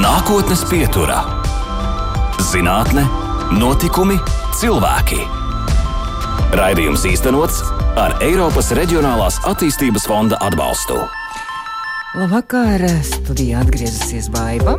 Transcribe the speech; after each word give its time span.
Nākotnes 0.00 0.62
pieturā- 0.64 1.18
zinātne, 2.50 3.02
notikumi, 3.52 4.14
cilvēki. 4.56 5.18
Raidījums 6.56 7.04
īstenots 7.10 7.58
ar 8.00 8.14
Eiropas 8.24 8.70
Reģionālās 8.78 9.36
attīstības 9.50 10.08
fonda 10.08 10.40
atbalstu. 10.40 10.96
Labvakar, 12.16 12.86
studijā 13.10 13.60
atgriezusies 13.60 14.32
Baiba. 14.32 14.78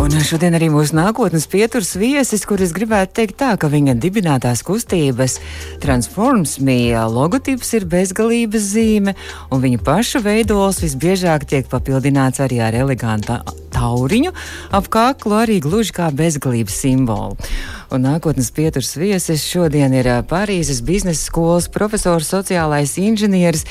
Un 0.00 0.14
šodien 0.24 0.54
arī 0.56 0.70
mūsu 0.72 0.94
nākotnes 0.96 1.44
pieturas 1.52 1.90
viesis, 2.00 2.46
kuris 2.48 2.70
gribētu 2.72 3.18
teikt 3.18 3.36
tā, 3.42 3.50
ka 3.60 3.68
viņa 3.68 3.92
dibinātās 4.00 4.62
kustības 4.64 5.34
Transforms 5.82 6.54
mīja 6.64 7.02
logotips 7.12 7.74
ir 7.76 7.84
bezgalības 7.90 8.64
zīme, 8.72 9.12
un 9.52 9.60
viņa 9.60 9.82
paša 9.84 10.22
veidols 10.24 10.80
visbiežāk 10.80 11.44
tiek 11.50 11.68
papildināts 11.68 12.40
arī 12.40 12.62
ar 12.64 12.78
elegantu 12.80 13.36
tauriņu 13.76 14.32
ap 14.72 14.88
kaklu, 14.88 15.36
arī 15.42 15.60
gluži 15.60 15.92
kā 16.00 16.08
bezgalības 16.16 16.80
simbolu. 16.80 17.36
Un 17.90 18.04
nākotnes 18.06 18.52
pieturas 18.54 18.92
viesis 18.94 19.42
šodien 19.50 19.90
ir 19.98 20.06
Parīzes 20.30 20.78
biznesa 20.86 21.24
skolas 21.26 21.66
profesors, 21.74 22.28
sociālais 22.30 22.92
inženieris 23.02 23.64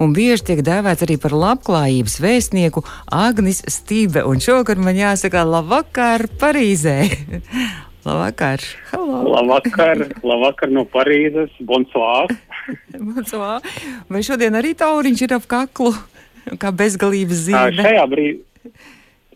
un 0.00 0.14
bieži 0.16 0.46
tiek 0.48 0.62
dēvēts 0.64 1.04
arī 1.04 1.18
par 1.20 1.34
labklājības 1.36 2.14
vēstnieku 2.24 2.80
Agnis 3.12 3.60
Stībe. 3.68 4.22
Un 4.24 4.40
šovakar 4.40 4.80
man 4.80 4.96
jāsaka 4.96 5.44
labvakar 5.44 6.24
Parīzē! 6.40 6.96
labvakar! 8.08 8.64
Hello. 8.94 9.20
Labvakar! 9.36 10.06
Labvakar 10.24 10.72
no 10.72 10.88
Parīzes! 10.88 11.52
Bonsoir! 11.60 12.32
Bonsoir! 13.12 13.60
Vai 14.08 14.24
šodien 14.24 14.56
arī 14.56 14.72
tauriņš 14.72 15.28
ir 15.28 15.36
ap 15.36 15.52
kaklu? 15.52 15.92
Kā 16.56 16.72
bezgalības 16.72 17.48
zīme? 17.50 17.76
Šajā 17.76 18.08
brīdī 18.08 18.40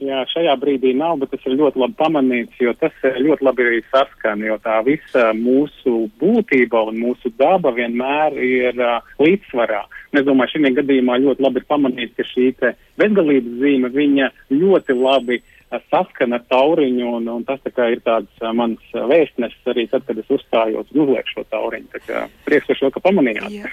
Jā, 0.00 0.22
šajā 0.32 0.54
brīdī 0.56 0.94
nav, 0.96 1.18
bet 1.20 1.28
tas 1.34 1.42
ir 1.44 1.58
ļoti 1.60 1.80
labi 1.82 1.96
pamanīts, 1.98 2.56
jo 2.62 2.72
tas 2.80 2.94
ļoti 3.04 3.44
labi 3.44 3.66
arī 3.68 3.80
saskan, 3.90 4.40
jo 4.46 4.56
tā 4.64 4.78
visa 4.86 5.26
mūsu 5.36 6.06
būtība 6.22 6.86
un 6.88 7.02
mūsu 7.02 7.28
daba 7.36 7.74
vienmēr 7.76 8.38
ir 8.40 8.80
uh, 8.80 9.10
līdzsvarā. 9.20 9.82
Es 10.16 10.24
domāju, 10.24 10.56
šī 10.56 10.72
gadījumā 10.78 11.20
ļoti 11.20 11.44
labi 11.44 11.60
ir 11.60 11.68
pamanīts, 11.68 12.16
ka 12.16 12.24
šī 12.32 12.48
bezgalības 12.96 13.60
zīme 13.60 13.92
viņa 13.92 14.30
ļoti 14.56 14.96
labi 14.96 15.42
uh, 15.42 15.59
saskana 15.90 16.40
tauriņu, 16.50 17.06
un, 17.20 17.28
un 17.30 17.44
tas 17.46 17.60
tā 17.62 17.90
ir 17.94 18.00
tāds 18.06 18.42
mans 18.56 18.82
vēstnesis 18.94 19.70
arī 19.70 19.86
tad, 19.90 20.02
kad 20.08 20.18
es 20.18 20.30
uzstājos 20.32 20.88
un 20.90 21.02
uzlieku 21.04 21.34
šo 21.34 21.44
tauriņu. 21.52 22.00
Prieks 22.46 22.70
par 22.70 22.78
šo, 22.80 22.90
ka 22.94 23.02
pamanījāt. 23.04 23.50
Jā. 23.54 23.70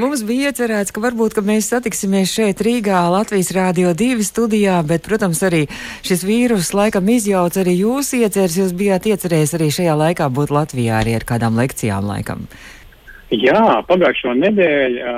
Mums 0.00 0.24
bija 0.28 0.50
iecerēts, 0.50 0.94
ka 0.94 1.02
varbūt, 1.04 1.36
ka 1.36 1.44
mēs 1.44 1.68
satiksimies 1.72 2.32
šeit 2.32 2.62
Rīgā, 2.64 3.02
Latvijas 3.12 3.52
Rādio 3.56 3.92
2 3.96 4.24
studijā, 4.26 4.78
bet, 4.88 5.04
protams, 5.04 5.42
arī 5.46 5.66
šis 6.06 6.24
vīrus 6.26 6.72
laikam 6.76 7.12
izjauc 7.12 7.60
arī 7.60 7.76
jūs 7.82 8.14
ieceres, 8.16 8.56
jūs 8.62 8.72
bijāt 8.76 9.10
iecerējis 9.12 9.56
arī 9.58 9.68
šajā 9.80 9.98
laikā 10.06 10.30
būt 10.32 10.54
Latvijā 10.56 11.02
arī 11.02 11.18
ar 11.20 11.28
kādām 11.28 11.60
lekcijām 11.60 12.08
laikam. 12.08 12.48
Jā, 13.34 13.80
pagājušo 13.88 14.36
nedēļu 14.38 15.14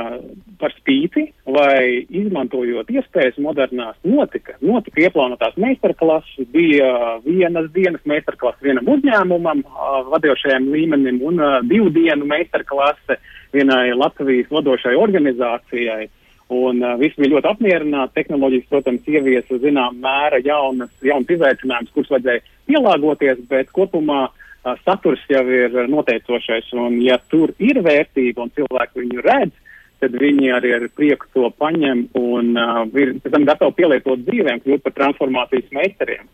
par 0.59 0.73
spīti, 0.79 1.27
vai 1.45 2.07
izmantojot 2.09 2.89
iespējas 2.89 3.37
modernās, 3.45 3.99
notika, 4.09 4.55
notika 4.65 5.03
ieplānotās 5.05 5.59
meistarklases, 5.61 6.49
bija 6.55 7.19
vienas 7.27 7.69
dienas 7.75 8.01
meistarklase 8.09 8.65
vienam 8.65 8.89
uzņēmumam, 8.95 9.61
vadošajam 10.09 10.71
līmenim, 10.73 11.21
un 11.21 11.45
divu 11.69 11.93
dienu 11.93 12.25
meistarklase 12.33 13.19
vienai 13.53 13.93
Latvijas 13.93 14.49
vadošai 14.57 14.97
organizācijai. 14.97 16.09
Un 16.49 16.81
uh, 16.81 16.95
visi 16.97 17.21
bija 17.21 17.35
ļoti 17.35 17.49
apmierināti. 17.51 18.15
Tehnoloģijas, 18.17 18.69
protams, 18.71 19.09
ieviesa 19.13 19.59
zinām 19.61 19.99
mēra 20.01 20.39
jaunas, 20.41 20.89
jaunas 21.05 21.33
izaicinājumus, 21.35 21.93
kurus 21.93 22.13
vajadzēja 22.15 22.41
pielāgoties, 22.71 23.43
bet 23.51 23.69
kopumā 23.77 24.23
uh, 24.31 24.47
saturs 24.85 25.23
jau 25.31 25.45
ir 25.47 25.75
noteicošais, 25.91 26.73
un 26.77 27.01
ja 27.05 27.19
tur 27.31 27.55
ir 27.59 27.83
vērtība 27.85 28.45
un 28.45 28.55
cilvēki 28.57 29.05
viņu 29.05 29.25
redz, 29.25 29.55
tad 29.99 30.15
viņi 30.15 30.53
arī 30.55 30.75
ar 30.77 30.87
prieku 30.95 31.27
to 31.35 31.51
paņem 31.59 32.07
un 32.19 32.55
uh, 32.59 32.83
ir 32.99 33.17
gatavi 33.23 33.75
pielietot 33.81 34.23
dzīvēm, 34.27 34.63
kļūt 34.63 34.85
par 34.85 34.95
transformācijas 34.99 35.73
meistariem. 35.75 36.27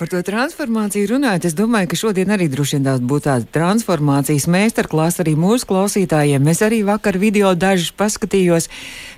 Par 0.00 0.08
to 0.08 0.22
transformāciju 0.24 1.10
runājot, 1.10 1.44
es 1.50 1.56
domāju, 1.58 1.90
ka 1.90 1.98
šodien 2.00 2.30
arī 2.32 2.46
droši 2.48 2.78
vien 2.78 3.06
būtu 3.10 3.26
tāda 3.26 3.48
transformācijas 3.52 4.46
meistarklāsa 4.48 5.20
arī 5.24 5.34
mūsu 5.36 5.68
klausītājiem. 5.68 6.48
Es 6.48 6.62
arī 6.64 6.80
vakar 6.88 7.18
video 7.20 7.52
dažus 7.52 7.92
paskatījos, 8.00 8.70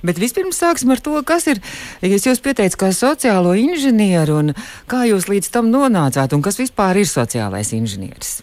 bet 0.02 0.18
vispirms 0.18 0.58
sāksim 0.58 0.90
ar 0.90 1.04
to, 1.04 1.14
kas 1.28 1.46
ir, 1.52 1.62
ja 2.02 2.10
jūs 2.16 2.42
pieteicat 2.42 2.80
kā 2.80 2.90
sociālo 2.96 3.54
inženieru 3.54 4.40
un 4.40 4.54
kā 4.90 5.04
jūs 5.06 5.30
līdz 5.30 5.52
tam 5.54 5.70
nonācāt 5.70 6.34
un 6.34 6.42
kas 6.42 6.58
vispār 6.58 7.04
ir 7.04 7.06
sociālais 7.06 7.70
inženieris. 7.76 8.40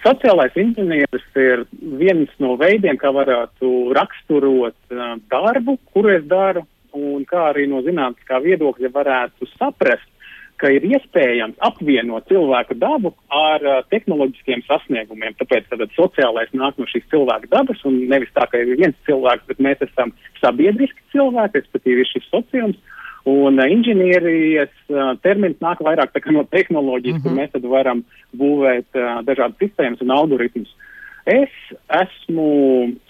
Sociālais 0.00 0.54
inženieris 0.56 1.26
ir 1.36 1.66
viens 2.00 2.30
no 2.40 2.54
veidiem, 2.60 2.96
kā 2.96 3.10
varētu 3.12 3.90
raksturot 3.96 4.76
uh, 4.94 5.18
darbu, 5.28 5.76
kuru 5.92 6.14
es 6.14 6.24
daru, 6.28 6.64
un 6.96 7.26
kā 7.28 7.50
arī 7.50 7.66
no 7.68 7.82
zinātniskā 7.84 8.40
viedokļa 8.40 8.90
varētu 8.94 9.48
saprast, 9.58 10.08
ka 10.60 10.70
ir 10.72 10.84
iespējams 10.88 11.60
apvienot 11.64 12.26
cilvēku 12.28 12.76
dabu 12.80 13.12
ar 13.32 13.64
uh, 13.64 13.82
tehnoloģiskiem 13.92 14.64
sasniegumiem. 14.64 15.36
Tāpēc 15.40 15.68
tātad 15.68 15.92
sociālais 15.96 16.52
nāk 16.56 16.80
no 16.80 16.88
šīs 16.88 17.04
cilvēka 17.12 17.52
dabas, 17.52 17.84
un 17.88 18.00
nevis 18.08 18.32
tā, 18.36 18.48
ka 18.48 18.60
ir 18.60 18.72
viens 18.80 18.96
cilvēks, 19.08 19.48
bet 19.52 19.60
mēs 19.60 19.84
esam 19.84 20.14
sabiedriski 20.40 21.04
cilvēki, 21.12 21.60
respektīvi 21.60 22.08
šis 22.08 22.28
sociums. 22.32 22.80
Un 23.28 23.58
uh, 23.58 23.66
inženierijas 23.68 24.72
uh, 24.88 25.12
termins 25.20 25.58
nāk 25.60 25.82
vairāk 25.84 26.14
no 26.32 26.44
tehnoloģijas, 26.44 27.18
mm 27.18 27.20
-hmm. 27.20 27.22
kur 27.22 27.32
mhm. 27.32 27.40
mēs 27.40 27.70
varam 27.70 28.04
būvēt 28.36 28.88
uh, 28.94 29.20
dažādas 29.24 29.58
sistēmas 29.60 30.00
un 30.00 30.10
algoritmus. 30.10 30.76
Es 31.28 31.52
esmu 32.00 32.46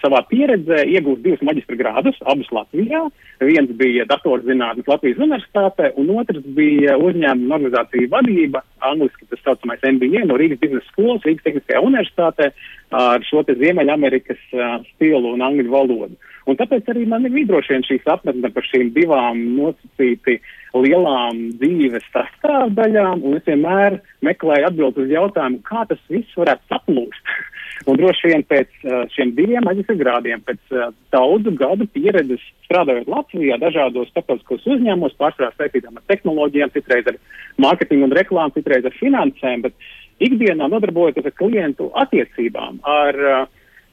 savā 0.01 0.19
pieredzē 0.27 0.81
iegūst 0.91 1.23
divus 1.23 1.43
maģistra 1.47 1.77
grādus, 1.79 2.17
abus 2.27 2.49
Latvijā. 2.51 3.05
Viens 3.41 3.71
bija 3.79 4.05
datorzinātnes 4.09 4.89
Latvijas 4.89 5.21
universitātē, 5.21 5.93
un 5.97 6.11
otrs 6.19 6.43
bija 6.57 6.97
uzņēmuma 6.99 7.55
organizācija 7.57 8.11
vadība, 8.11 8.61
angliski 8.91 9.29
tas 9.31 9.41
saucamais 9.45 9.81
MBA 9.87 10.25
no 10.27 10.37
Rīgas 10.37 10.59
biznesa 10.61 10.85
skolas, 10.91 11.23
Rīgas 11.25 11.47
Tehniskajā 11.47 11.81
universitātē 11.87 12.51
ar 12.91 13.23
šo 13.23 13.45
te 13.47 13.55
Ziemeļamerikas 13.55 14.41
uh, 14.57 14.73
stilu 14.91 15.31
un 15.31 15.45
angļu 15.47 15.71
valodu. 15.71 16.19
Un 16.49 16.57
tāpēc 16.59 16.89
arī 16.91 17.05
man 17.07 17.25
ir 17.29 17.47
droši 17.47 17.77
vien 17.77 17.85
šī 17.87 18.01
sapratne 18.03 18.51
par 18.51 18.65
šīm 18.67 18.91
divām 18.95 19.39
nosacīti 19.55 20.41
lielām 20.77 21.39
dzīves 21.59 22.05
sastāvdaļām, 22.13 23.23
un 23.27 23.37
es 23.39 23.47
vienmēr 23.47 23.99
meklēju 24.23 24.69
atbildi 24.69 25.05
uz 25.05 25.15
jautājumu, 25.15 25.61
kā 25.67 25.83
tas 25.89 26.01
viss 26.09 26.37
varētu 26.39 26.71
saplūst. 26.71 27.33
un 27.89 27.97
droši 27.99 28.31
vien 28.31 28.43
pēc 28.47 28.69
uh, 28.85 29.03
šiem 29.13 29.33
diviem 29.37 29.65
maģistra 29.65 29.95
grādiem, 29.99 30.43
pēc 30.45 30.75
uh, 30.75 30.91
daudzu 31.13 31.53
gadu 31.59 31.87
pieredzes 31.95 32.43
strādājot 32.67 33.09
Latvijā, 33.11 33.57
dažādos 33.61 34.11
starptautiskos 34.13 34.67
uzņēmumos, 34.67 35.17
pārsvarā 35.19 35.51
saistītām 35.57 35.97
ar 35.99 36.05
tehnoloģijām, 36.11 36.73
citreiz 36.75 37.09
ar 37.11 37.19
mārketingu 37.61 38.07
un 38.07 38.15
reklāmu, 38.17 38.55
citreiz 38.57 38.87
ar 38.87 38.97
finansēm, 38.99 39.65
bet 39.65 39.75
ikdienā 40.21 40.69
nodarbojoties 40.71 41.31
ar 41.31 41.37
klientu 41.39 41.89
attiecībām, 42.03 42.81
ar 42.85 43.21
uh, 43.25 43.43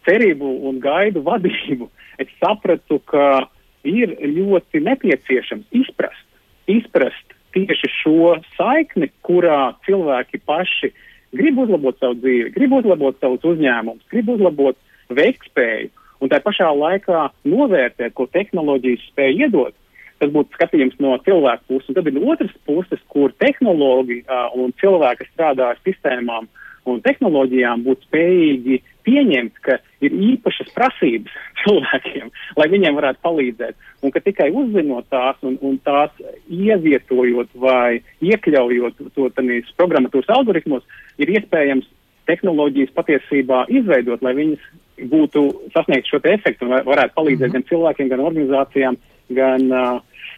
cerību 0.08 0.54
un 0.68 0.80
gaidu 0.84 1.24
vadību, 1.26 1.90
es 2.22 2.30
sapratu, 2.42 3.00
ka 3.08 3.48
ir 3.88 4.16
ļoti 4.20 4.82
nepieciešams 4.84 5.68
izprast, 5.80 6.27
izprast 6.70 7.36
tieši 7.56 7.90
šo 8.02 8.34
saikni, 8.56 9.10
kurā 9.26 9.74
cilvēki 9.86 10.40
paši 10.46 10.92
grib 11.36 11.58
uzlabot 11.60 11.98
savu 12.00 12.16
dzīvi, 12.22 12.52
grib 12.54 12.74
uzlabot 12.78 13.18
savus 13.20 13.44
uzņēmumus, 13.44 14.06
grib 14.12 14.30
uzlabot 14.32 14.78
veiktspēju 15.12 15.90
un 16.22 16.32
tā 16.32 16.40
pašā 16.42 16.68
laikā 16.74 17.28
novērtēt, 17.48 18.14
ko 18.16 18.26
tehnoloģijas 18.32 19.04
spēj 19.12 19.44
iedot. 19.46 19.76
Tas 20.18 20.32
būtu 20.34 20.56
skatījums 20.56 20.96
no 20.98 21.12
cilvēka 21.22 21.62
puses, 21.70 21.92
un 21.92 21.98
tad 21.98 22.08
ir 22.10 22.16
otrs 22.26 22.54
puses, 22.66 23.02
kur 23.12 23.30
tehnoloģija 23.38 24.24
uh, 24.26 24.48
un 24.58 24.72
cilvēki 24.80 25.28
strādā 25.28 25.68
ar 25.74 25.78
sistēmām 25.86 26.48
un 26.92 27.02
tehnoloģijām 27.04 27.84
būtu 27.86 28.08
spējīgi 28.08 28.80
pieņemt, 29.08 29.60
ka 29.64 29.78
ir 30.04 30.14
īpašas 30.32 30.72
prasības 30.76 31.36
cilvēkiem, 31.62 32.32
lai 32.60 32.68
viņiem 32.72 32.98
varētu 32.98 33.24
palīdzēt, 33.26 33.76
un 34.02 34.14
ka 34.14 34.22
tikai 34.24 34.50
uzzinot 34.50 35.08
tās 35.12 35.38
un, 35.42 35.58
un 35.64 35.78
tās 35.84 36.12
ievietojot 36.48 37.54
vai 37.54 38.00
iekļaujot 38.24 39.06
to 39.14 39.30
tādīs 39.36 39.70
programmatūras 39.80 40.34
algoritmos, 40.38 40.84
ir 41.18 41.32
iespējams 41.38 41.88
tehnoloģijas 42.28 42.92
patiesībā 42.96 43.64
izveidot, 43.72 44.22
lai 44.24 44.34
viņas 44.36 44.66
būtu 45.08 45.44
sasniegt 45.72 46.10
šo 46.10 46.20
efektu 46.26 46.66
un 46.66 46.74
varētu 46.84 47.14
palīdzēt 47.16 47.48
mm 47.48 47.54
-hmm. 47.54 47.64
gan 47.64 47.68
cilvēkiem, 47.70 48.08
gan 48.12 48.24
organizācijām 48.26 48.98
gan 49.34 49.64
uh, 49.72 49.88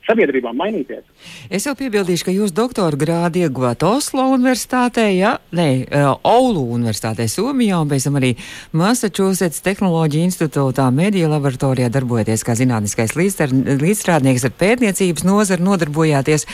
sabiedrībām 0.09 0.57
mainīties. 0.59 1.05
Es 1.53 1.67
jau 1.69 1.75
piebildīšu, 1.79 2.27
ka 2.27 2.35
jūs 2.35 2.55
doktora 2.57 2.99
grādu 2.99 3.43
ieguvāt 3.45 3.85
Oslo 3.87 4.27
universitātē, 4.35 5.07
ja? 5.15 5.37
Nē, 5.57 5.69
uh, 5.85 6.13
Oulu 6.27 6.65
universitātē 6.77 7.27
Somijā 7.31 7.81
un 7.83 7.91
pēc 7.91 8.09
tam 8.09 8.19
arī 8.21 8.33
Massachusetts 8.77 9.63
Tehnoloģija 9.67 10.31
institūtā 10.31 10.89
mediju 10.95 11.31
laboratorijā 11.33 11.91
darbojaties 11.93 12.47
kā 12.47 12.57
zinātniskais 12.59 13.17
līdzstrādnieks 13.19 14.49
ar 14.49 14.57
pētniecības 14.65 15.27
nozaru 15.29 15.69
nodarbojāties. 15.71 16.47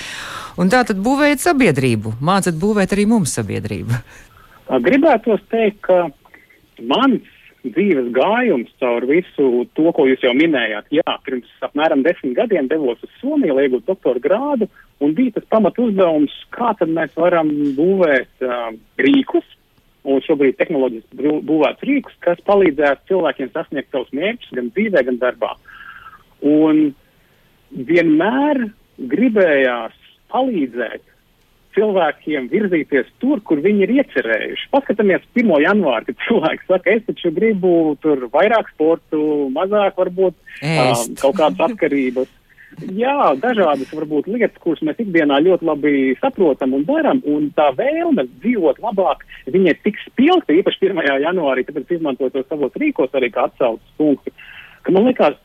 Un 0.56 0.72
tā 0.72 0.82
tad 0.88 1.00
būvējat 1.04 1.44
sabiedrību, 1.44 2.16
mācat 2.24 2.56
būvēt 2.56 2.96
arī 2.96 3.04
mums 3.10 3.34
sabiedrību. 3.36 4.00
Gribētos 4.82 5.42
teikt, 5.52 5.84
ka 5.86 6.08
mans 6.82 7.35
dzīves 7.74 8.10
gājums 8.14 8.72
caur 8.80 9.06
visu 9.08 9.64
to, 9.76 9.90
ko 9.96 10.06
jūs 10.08 10.24
jau 10.24 10.32
minējāt. 10.36 10.88
Jā, 10.94 11.16
pirms 11.26 11.50
apmēram 11.66 12.04
desmit 12.06 12.36
gadiem 12.38 12.68
devos 12.70 13.02
uz 13.04 13.12
Somiju, 13.20 13.56
lai 13.56 13.66
iegūtu 13.66 13.88
doktora 13.88 14.22
grādu, 14.22 14.68
un 15.02 15.14
bija 15.16 15.36
tas 15.36 15.48
pamat 15.52 15.78
uzdevums, 15.82 16.34
kā 16.54 16.72
tad 16.78 16.92
mēs 16.92 17.14
varam 17.18 17.50
būvēt 17.78 18.46
uh, 18.46 18.70
rīkus, 19.02 19.48
un 20.06 20.22
šobrīd 20.22 20.58
tehnoloģiski 20.60 21.34
būvēts 21.48 21.86
rīkus, 21.88 22.14
kas 22.22 22.42
palīdzētu 22.46 23.10
cilvēkiem 23.10 23.50
sasniegt 23.54 23.90
savus 23.90 24.12
mērķus 24.14 24.54
gan 24.58 24.70
dzīvē, 24.76 25.02
gan 25.08 25.20
darbā. 25.22 25.52
Un 26.46 26.92
vienmēr 27.90 28.68
gribējās 29.10 29.96
palīdzēt 30.32 31.15
cilvēkiem 31.76 32.48
virzīties 32.52 33.12
tur, 33.22 33.42
kur 33.46 33.60
viņi 33.64 33.84
ir 33.86 33.92
iecerējuši. 34.00 34.70
Paskatāmies 34.72 35.26
1. 35.36 35.52
janvāri, 35.62 36.08
kad 36.08 36.24
cilvēks 36.24 36.66
saka, 36.70 36.96
es 36.96 37.04
taču 37.08 37.32
gribu 37.36 37.70
tur 38.02 38.26
vairāk 38.32 38.72
sportu, 38.72 39.20
mazāk 39.54 40.00
varbūt 40.00 40.34
um, 40.36 41.14
kaut 41.20 41.38
kādas 41.38 41.70
atkarības. 41.70 42.32
Jā, 42.76 43.32
dažādas 43.40 43.92
varbūt 43.94 44.26
lietas, 44.28 44.56
kuras 44.60 44.82
mēs 44.84 44.98
ikdienā 45.00 45.38
ļoti 45.44 45.64
labi 45.64 45.92
saprotam 46.20 46.74
un 46.76 46.82
darām, 46.84 47.22
un 47.24 47.46
tā 47.56 47.70
vēlme 47.78 48.26
dzīvot 48.42 48.82
labāk, 48.82 49.22
viņa 49.48 49.72
ir 49.72 49.78
tik 49.86 50.00
spilgta, 50.02 50.52
īpaši 50.52 50.90
1. 50.90 51.00
janvārī, 51.24 51.64
tāpēc 51.64 51.94
izmantot 51.96 52.34
to 52.34 52.42
savos 52.50 52.76
rīkos 52.76 53.14
arī 53.16 53.30
kā 53.32 53.46
atsaucas 53.48 53.96
punktu, 53.96 54.34
ka 54.84 54.92
man 54.92 55.08
liekas, 55.08 55.38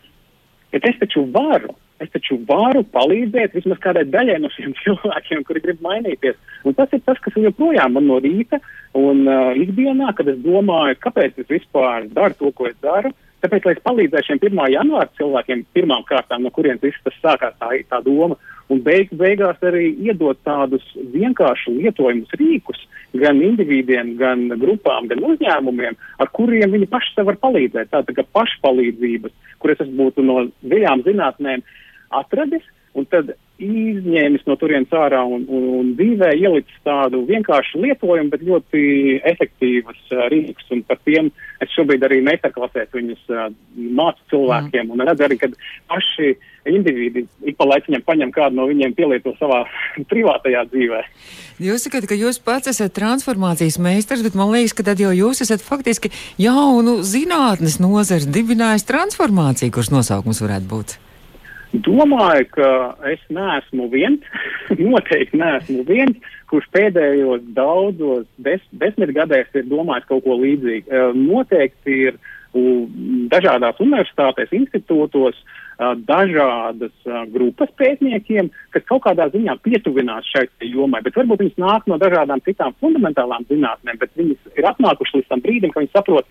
ka 0.74 0.84
es 0.92 1.00
taču 1.00 1.24
varu, 1.32 1.78
es 2.04 2.12
taču 2.14 2.40
varu 2.50 2.84
palīdzēt 2.96 3.56
vismaz 3.58 3.80
kādai 3.84 4.06
daļai 4.10 4.40
no 4.42 4.52
šiem 4.54 4.76
cilvēkiem, 4.82 5.44
kuri 5.48 5.64
grib 5.64 5.82
mainīties. 5.86 6.40
Un 6.68 6.78
tas 6.78 6.94
ir 6.96 7.04
tas, 7.06 7.20
kas 7.24 7.38
joprojām 7.40 7.98
man 7.98 8.08
no 8.10 8.20
rīta 8.24 8.62
un 8.98 9.26
uh, 9.28 9.52
ikdienā, 9.58 10.14
kad 10.18 10.30
es 10.32 10.40
domāju, 10.44 11.00
kāpēc 11.04 11.44
es 11.44 11.52
vispār 11.52 12.10
daru 12.14 12.38
to, 12.40 12.56
ko 12.56 12.70
es 12.72 12.80
daru. 12.84 13.14
Tāpēc, 13.42 13.66
lai 13.66 13.74
es 13.74 13.82
palīdzētu 13.82 14.28
šiem 14.28 14.42
1. 14.52 14.60
janvāra 14.70 15.10
cilvēkiem, 15.18 15.64
pirmām 15.74 16.04
kārtām, 16.06 16.44
no 16.46 16.52
kurienes 16.54 16.84
viss 16.84 17.02
tas 17.02 17.16
sākās, 17.24 17.56
tā, 17.58 17.72
tā 17.90 18.02
doma, 18.06 18.38
un 18.70 18.82
beig, 18.86 19.10
beigās 19.18 19.58
arī 19.66 19.88
iedot 20.06 20.38
tādus 20.46 20.86
vienkāršus 21.16 21.80
lietojumus 21.80 22.38
rīkus 22.38 22.84
gan 23.18 23.42
individiem, 23.44 24.14
gan 24.20 24.46
grupām, 24.62 25.10
gan 25.10 25.24
uzņēmumiem, 25.32 25.98
ar 26.22 26.30
kuriem 26.38 26.78
viņi 26.78 26.90
paši 26.92 27.16
sev 27.16 27.32
var 27.32 27.40
palīdzēt. 27.42 27.90
Tā, 27.92 28.04
tā 28.08 28.16
kā 28.16 28.28
pašpalīdzības, 28.38 29.34
kuras 29.64 29.82
es 29.84 29.90
būtu 29.98 30.24
no 30.26 30.46
dziļām 30.62 31.04
zinātnēm 31.10 31.66
atradis 32.12 32.68
un 32.98 33.08
tad 33.08 33.32
izņēmis 33.62 34.48
no 34.50 34.56
turienes 34.60 34.92
ārā 34.96 35.22
un, 35.22 35.44
un, 35.46 35.66
un 35.78 35.90
dzīvē 35.98 36.32
ielicis 36.40 36.80
tādu 36.86 37.22
vienkāršu 37.28 37.82
lietojumu, 37.84 38.32
bet 38.34 38.46
ļoti 38.48 38.82
efektīvas 39.32 40.00
uh, 40.10 40.24
rīkus. 40.34 40.66
Un 40.74 40.82
par 40.88 40.98
tiem 41.06 41.30
es 41.62 41.76
šobrīd 41.76 42.02
arī 42.08 42.22
meistarklasēs 42.26 42.90
viņus 42.96 43.22
uh, 43.30 43.52
mācu 43.78 44.26
cilvēkiem 44.34 44.88
mm. 44.88 44.96
un 44.96 45.06
redzu 45.06 45.28
arī, 45.28 45.38
ka 45.44 45.52
paši 45.92 46.34
individi 46.72 47.24
ik 47.50 47.58
pa 47.58 47.68
laiciņam 47.70 48.04
paņem 48.06 48.34
kādu 48.34 48.58
no 48.58 48.66
viņiem 48.70 48.98
pielieto 48.98 49.36
savā 49.38 49.62
privātajā 50.12 50.66
dzīvē. 50.74 51.04
Jūs 51.62 51.86
sakat, 51.86 52.10
ka 52.10 52.18
jūs 52.18 52.42
pats 52.42 52.74
esat 52.74 52.96
transformācijas 52.98 53.78
meistars, 53.82 54.26
bet 54.26 54.38
man 54.38 54.50
liekas, 54.56 54.74
ka 54.74 54.88
tad 54.90 55.04
jau 55.04 55.14
jūs 55.14 55.44
esat 55.46 55.62
faktiski 55.62 56.10
jaunu 56.42 56.98
zinātnes 57.06 57.78
nozars 57.84 58.26
dibinājis 58.26 58.90
transformāciju, 58.90 59.78
kuras 59.78 59.94
nosaukums 59.94 60.42
varētu 60.42 60.70
būt. 60.74 60.98
Domāju, 61.72 62.50
ka 62.52 62.70
es 63.08 63.22
neesmu 63.32 63.88
viens, 63.94 64.26
noteikti 64.76 65.40
neesmu 65.40 65.86
viens, 65.88 66.20
kurš 66.52 66.68
pēdējos 66.76 67.46
daudzos 67.56 68.28
des, 68.44 68.64
desmitgadēs 68.84 69.56
ir 69.56 69.70
domājis 69.72 70.10
kaut 70.10 70.26
ko 70.26 70.36
līdzīgu. 70.42 71.16
Noteikti 71.16 71.98
ir 72.10 72.20
dažādās 73.32 73.80
universitātēs, 73.80 74.52
institūtos 74.52 75.40
dažādas 76.06 76.94
grupas 77.32 77.72
pētniekiem, 77.80 78.52
kas 78.76 78.84
kaut 78.90 79.06
kādā 79.08 79.30
ziņā 79.34 79.56
pietuvinās 79.66 80.28
šai 80.30 80.46
jomai, 80.68 81.02
bet 81.02 81.16
varbūt 81.18 81.42
viņas 81.42 81.62
nāk 81.64 81.88
no 81.90 81.98
dažādām 82.02 82.44
citām 82.46 82.76
fundamentālām 82.84 83.48
zinātnēm, 83.50 83.98
bet 84.02 84.12
viņas 84.20 84.60
ir 84.60 84.68
atnākušas 84.70 85.22
līdz 85.22 85.32
tam 85.32 85.42
brīdim, 85.42 85.74
ka 85.74 85.82
viņi 85.82 85.94
saprot, 85.96 86.28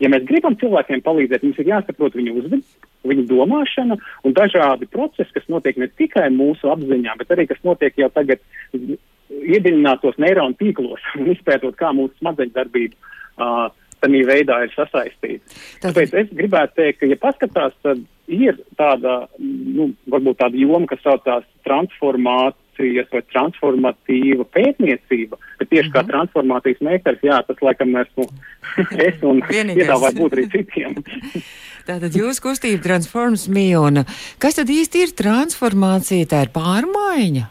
Ja 0.00 0.10
mēs 0.10 0.24
gribam 0.26 0.56
cilvēkiem 0.58 1.02
palīdzēt, 1.04 1.44
mums 1.44 1.60
ir 1.62 1.68
jāsaprot 1.70 2.16
viņu 2.18 2.34
uzvedība, 2.40 2.88
viņu 3.06 3.26
domāšana 3.28 3.98
un 4.26 4.34
dažādi 4.36 4.88
procesi, 4.90 5.30
kas 5.34 5.46
notiek 5.52 5.78
ne 5.78 5.88
tikai 6.00 6.28
mūsu 6.34 6.72
apziņā, 6.72 7.18
bet 7.20 7.34
arī 7.34 7.46
kas 7.50 7.60
notiek 7.66 7.98
jau 8.00 8.08
tagad 8.14 8.42
iedziļinātos 8.72 10.18
neironu 10.22 10.58
tīklos 10.58 11.04
un 11.20 11.30
izpētot, 11.34 11.76
kā 11.78 11.92
mūsu 11.96 12.16
smadzeņu 12.18 12.56
darbība 12.56 12.96
uh, 12.96 13.68
tādā 14.02 14.22
veidā 14.28 14.58
ir 14.66 14.74
sasaistīta. 14.74 15.60
Tāpēc 15.84 16.16
es 16.22 16.32
gribētu 16.34 16.80
teikt, 16.80 17.00
ka, 17.00 17.10
ja 17.10 17.18
paskatās, 17.20 17.76
tad 17.84 18.02
ir 18.32 18.58
tāda, 18.78 19.26
nu, 19.38 19.92
varbūt 20.10 20.40
tāda 20.42 20.58
joma, 20.58 20.88
kas 20.90 21.02
saucās 21.04 21.46
transformāt 21.66 22.56
inovācijas 22.72 23.10
vai 23.12 23.22
transformatīva 23.32 24.44
pētniecība, 24.52 25.36
bet 25.58 25.68
tieši 25.68 25.88
mm 25.88 25.92
-hmm. 25.92 25.96
kā 25.96 26.02
mhm. 26.02 26.10
transformācijas 26.10 26.80
meistars, 26.80 27.18
jā, 27.22 27.42
tas 27.46 27.56
laikam 27.60 27.96
esmu 27.96 28.24
es 29.06 29.22
un 29.22 29.42
piedāvāju 29.42 30.18
būt 30.18 30.32
arī 30.32 30.50
citiem. 30.50 30.94
Tātad 31.88 32.14
jūs 32.14 32.40
kustība 32.40 32.82
transforms 32.82 33.48
un 33.48 34.04
kas 34.38 34.54
tad 34.54 34.68
īsti 34.68 35.02
ir 35.02 35.08
transformācija? 35.16 36.26
Tā 36.26 36.42
ir 36.42 36.50
pārmaiņa? 36.54 37.46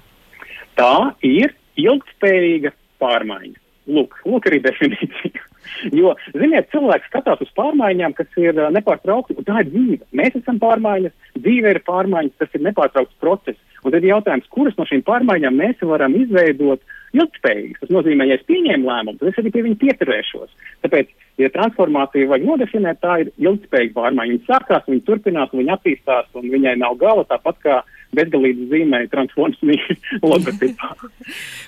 Tā 0.75 1.13
ir 1.21 1.53
ilgspējīga 1.75 2.71
pārmaiņa. 2.99 3.57
Lūk, 3.87 4.15
lūk 4.25 4.47
arī 4.47 4.61
definīcija. 4.61 5.41
Jo, 5.93 6.15
ziniet, 6.33 6.67
cilvēks 6.69 7.07
skatās 7.09 7.41
uz 7.41 7.49
pārmaiņām, 7.57 8.13
kas 8.13 8.27
ir 8.37 8.53
uh, 8.53 8.69
nepārtraukti, 8.69 9.33
un 9.37 9.45
tā 9.45 9.61
ir 9.61 9.69
dzīve. 9.71 10.05
Mēs 10.11 10.35
esam 10.35 10.59
pārmaiņas, 10.59 11.13
dzīve 11.37 11.71
ir 11.71 11.79
pārmaiņas, 11.87 12.37
tas 12.37 12.49
ir 12.53 12.61
nepārtraukts 12.61 13.17
process. 13.21 13.57
Un 13.81 13.93
tad 13.93 14.03
ir 14.03 14.11
jautājums, 14.11 14.49
kuras 14.53 14.75
no 14.77 14.85
šīm 14.89 15.03
pārmaiņām 15.07 15.55
mēs 15.57 15.81
varam 15.89 16.13
izveidot 16.19 16.83
ilgspējīgas. 17.17 17.81
Tas 17.81 17.93
nozīmē, 17.93 18.27
ja 18.29 18.37
es 18.37 18.45
pieņēmu 18.47 18.87
lēmumu, 18.87 19.17
tad 19.19 19.31
es 19.31 19.39
arī 19.41 19.51
pie 19.53 19.63
viņa 19.65 19.79
pieturēšos. 19.81 20.53
Tāpēc, 20.85 21.09
ja 21.41 21.49
transformāciju 21.55 22.29
vajag 22.31 22.45
nodefinēt, 22.47 23.01
tā 23.03 23.17
ir 23.23 23.33
ilgspējīga 23.41 23.97
pārmaiņa. 23.97 24.37
Viņa 24.37 24.47
sākās, 24.47 24.87
viņa 24.87 25.05
turpinās, 25.09 25.57
viņa 25.57 25.75
attīstās, 25.77 26.29
un 26.39 26.47
viņai 26.53 26.77
nav 26.83 26.95
gala 27.01 27.25
tāpat 27.27 27.59
kā 27.65 27.81
bezgalīgi 28.15 28.69
zīmē 28.71 29.03
transformācijas 29.11 30.07
logotipā. 30.29 30.93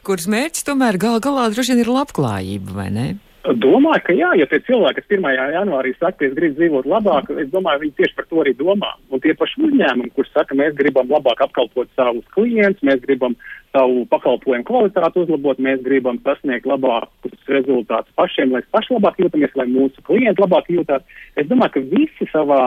Kuras 0.07 0.29
mērķis 0.31 0.67
tomēr 0.69 0.99
gal 1.01 1.19
galā 1.23 1.49
droši 1.51 1.73
vien 1.73 1.85
ir 1.85 1.93
labklājība, 1.97 2.77
vai 2.77 2.89
ne? 2.93 3.07
Domāju, 3.43 3.99
ka 4.07 4.13
jā, 4.15 4.29
ja 4.39 4.45
tie 4.47 4.61
cilvēki, 4.63 5.01
kas 5.01 5.17
1. 5.17 5.25
janvārī 5.51 5.89
saka, 5.97 6.15
ka 6.21 6.27
es 6.29 6.35
gribu 6.37 6.55
dzīvot 6.55 6.85
labāk, 6.87 7.27
es 7.43 7.49
domāju, 7.51 7.81
viņi 7.81 7.95
tieši 7.97 8.15
par 8.15 8.27
to 8.29 8.39
arī 8.39 8.53
domā. 8.55 8.93
Un 9.11 9.19
tie 9.19 9.33
paši 9.35 9.65
uzņēmumi, 9.67 10.13
kurš 10.15 10.29
saka, 10.31 10.55
mēs 10.55 10.77
gribam 10.77 11.11
labāk 11.11 11.43
apkalpot 11.43 11.91
savus 11.97 12.23
klientus, 12.31 12.85
mēs 12.87 13.01
gribam 13.03 13.35
savu 13.75 14.05
pakalpojumu 14.13 14.63
kvalitāti 14.69 15.25
uzlabot, 15.25 15.59
mēs 15.59 15.83
gribam 15.83 16.21
sasniegt 16.23 16.69
labākus 16.71 17.51
rezultātus 17.51 18.15
pašiem, 18.15 18.55
lai 18.55 18.63
paši 18.71 18.95
labāk 18.95 19.19
jūtamies, 19.19 19.59
lai 19.59 19.67
mūsu 19.73 20.07
klienti 20.07 20.45
labāk 20.45 20.71
jūtās. 20.71 21.03
Es 21.35 21.51
domāju, 21.51 21.75
ka 21.75 21.85
visi 21.91 22.31
savā 22.31 22.61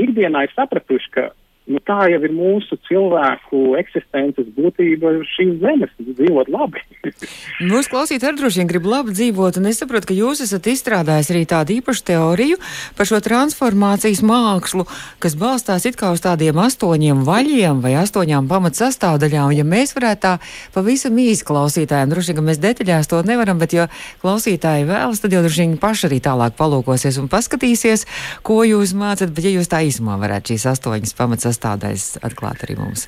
ikdienā 0.00 0.46
ir 0.46 0.56
sapratuši, 0.56 1.12
ka 1.12 1.28
Nu, 1.70 1.78
tā 1.86 2.08
jau 2.10 2.18
ir 2.26 2.32
mūsu 2.34 2.74
cilvēku 2.88 3.76
eksistences 3.78 4.48
būtība 4.56 5.12
šīs 5.30 5.60
zemes, 5.62 5.92
dzīvot 6.02 6.48
labi. 6.50 6.80
Mūsu 7.70 7.92
klausītāji 7.92 8.34
droši 8.40 8.58
vien 8.60 8.70
grib 8.72 8.88
labi 8.90 9.14
dzīvot, 9.14 9.60
un 9.60 9.68
es 9.70 9.78
saprotu, 9.78 10.08
ka 10.10 10.16
jūs 10.16 10.42
esat 10.42 10.66
izstrādājis 10.72 11.30
arī 11.30 11.44
tādu 11.46 11.76
īpašu 11.76 12.02
teoriju 12.10 12.58
par 12.98 13.06
šo 13.06 13.20
transformācijas 13.22 14.24
mākslu, 14.26 14.88
kas 15.22 15.36
balstās 15.38 15.86
it 15.86 15.98
kā 16.00 16.10
uz 16.10 16.24
tādiem 16.24 16.58
astoņiem 16.64 17.22
vaļiem 17.28 17.84
vai 17.84 17.94
astoņām 18.00 18.50
pamat 18.50 18.80
sastāvdaļām. 18.80 19.54
Ja 19.54 19.62
mēs 19.62 19.94
varētu 19.94 20.22
tā 20.26 20.34
pavisam 20.74 21.22
īsi 21.22 21.46
klausītājiem, 21.46 22.10
droši 22.10 22.32
vien, 22.32 22.40
ka 22.40 22.46
mēs 22.50 22.62
detaļās 22.66 23.10
to 23.12 23.22
nevaram, 23.28 23.62
bet 23.62 23.78
jo 23.78 23.86
klausītāji 24.24 24.90
vēlas, 24.90 25.22
tad 25.22 25.38
jau 25.38 25.44
droši 25.46 25.68
vien 25.68 25.78
paši 25.78 26.10
arī 26.10 26.18
tālāk 26.26 26.58
palūkosies 26.58 27.22
un 27.22 27.30
paskatīsies, 27.30 28.08
ko 28.42 28.64
jūs 28.66 28.96
mācat, 28.98 29.30
bet 29.30 29.46
ja 29.46 29.54
jūs 29.60 29.70
tā 29.70 29.84
īsumā 29.86 30.18
varētu 30.18 30.56
šīs 30.56 30.68
astoņas 30.74 31.18
pamat 31.22 31.51
sastāvdaļas 31.52 32.24
atklāt 32.26 32.64
arī 32.66 32.80
mums? 32.80 33.06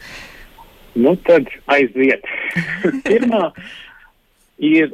Nu, 0.94 1.16
tad 1.26 1.48
aiziet. 1.74 2.22
Pirmā 3.08 3.48
ir 4.62 4.92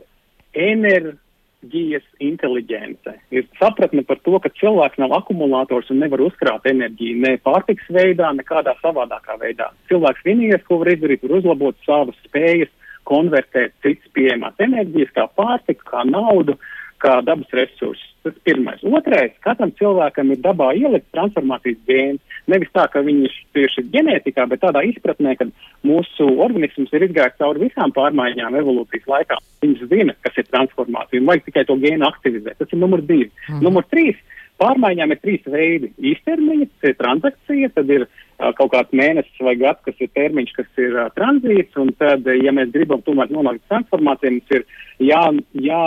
ener, 0.57 1.13
enerģijas 1.61 2.05
inteliģence. 2.21 3.13
Ir 3.31 3.47
sapratne 3.59 4.03
par 4.03 4.19
to, 4.25 4.39
ka 4.41 4.49
cilvēks 4.49 4.99
nav 4.99 5.13
akumulators 5.13 5.91
un 5.91 6.01
nevar 6.01 6.21
uzkrāt 6.21 6.65
enerģiju 6.65 7.21
ne 7.21 7.37
pārtiks 7.37 7.85
veidā, 7.91 8.33
ne 8.33 8.43
kādā 8.43 8.75
savādākā 8.81 9.39
veidā. 9.41 9.71
Cilvēks 9.89 10.25
vienīgais, 10.25 10.65
ko 10.67 10.79
var 10.79 10.89
izdarīt, 10.89 11.23
ir 11.25 11.31
uzlabot 11.31 11.77
savas 11.85 12.17
spējas, 12.25 12.71
konvertēt 13.05 13.73
citas 13.83 14.13
pieejamās 14.15 14.55
enerģijas, 14.59 15.13
kā 15.13 15.27
pārtiku, 15.37 15.85
kā 15.85 16.05
naudu, 16.05 16.57
kā 17.01 17.21
dabas 17.25 17.49
resursus. 17.53 18.07
Tas 18.23 18.35
pirmais. 18.45 18.81
Otrais, 18.85 19.33
katram 19.41 19.73
cilvēkam 19.73 20.33
ir 20.33 20.41
dabā 20.41 20.73
ielikt 20.77 21.09
transformācijas 21.13 21.81
gēns. 21.89 22.30
Nevis 22.51 22.71
tā, 22.75 22.87
ka 22.93 23.03
viņš 23.05 23.37
tieši 23.57 23.85
ģenētikā, 23.93 24.47
bet 24.51 24.63
tādā 24.65 24.83
izpratnē, 24.89 25.37
ka 25.39 25.47
mūsu 25.87 26.27
organisms 26.41 26.93
ir 26.97 27.05
izgājis 27.09 27.39
cauri 27.41 27.67
visām 27.67 27.93
pārmaiņām 27.97 28.57
evolūcijas 28.63 29.09
laikā. 29.11 29.39
Viņš 29.65 29.87
zina, 29.93 30.17
kas 30.25 30.41
ir 30.41 30.49
transformācija, 30.49 31.21
un 31.21 31.31
vajag 31.31 31.49
tikai 31.49 31.67
to 31.69 31.77
gēnu 31.83 32.09
aktivizēt. 32.09 32.59
Tas 32.61 32.73
ir 32.73 32.81
numur 32.81 33.05
divi. 33.05 33.31
Mm. 33.49 33.65
Numur 33.67 33.87
trīs. 33.93 34.21
Pārmaiņām 34.61 35.15
ir 35.15 35.21
trīs 35.23 35.47
veidi. 35.49 35.89
Īstermiņa, 36.11 36.67
tas 36.69 36.91
ir 36.91 36.97
transakcija, 36.99 37.71
tad 37.77 37.93
ir 37.95 38.03
uh, 38.05 38.51
kaut 38.59 38.75
kāds 38.75 38.97
mēnesis 38.97 39.45
vai 39.47 39.55
gads, 39.61 39.81
kas 39.87 40.03
ir 40.05 40.11
termiņš, 40.19 40.53
kas 40.59 40.83
ir 40.85 40.99
uh, 40.99 41.09
tranzīts, 41.17 41.79
un 41.81 41.95
tad, 41.97 42.29
ja 42.29 42.53
mēs 42.53 42.73
gribam 42.75 43.01
tomēr 43.07 43.33
nonākt 43.33 43.65
transformācijā, 43.73 44.35
mums 44.37 44.53
ir 44.59 44.67
jā, 45.09 45.23
jā 45.65 45.85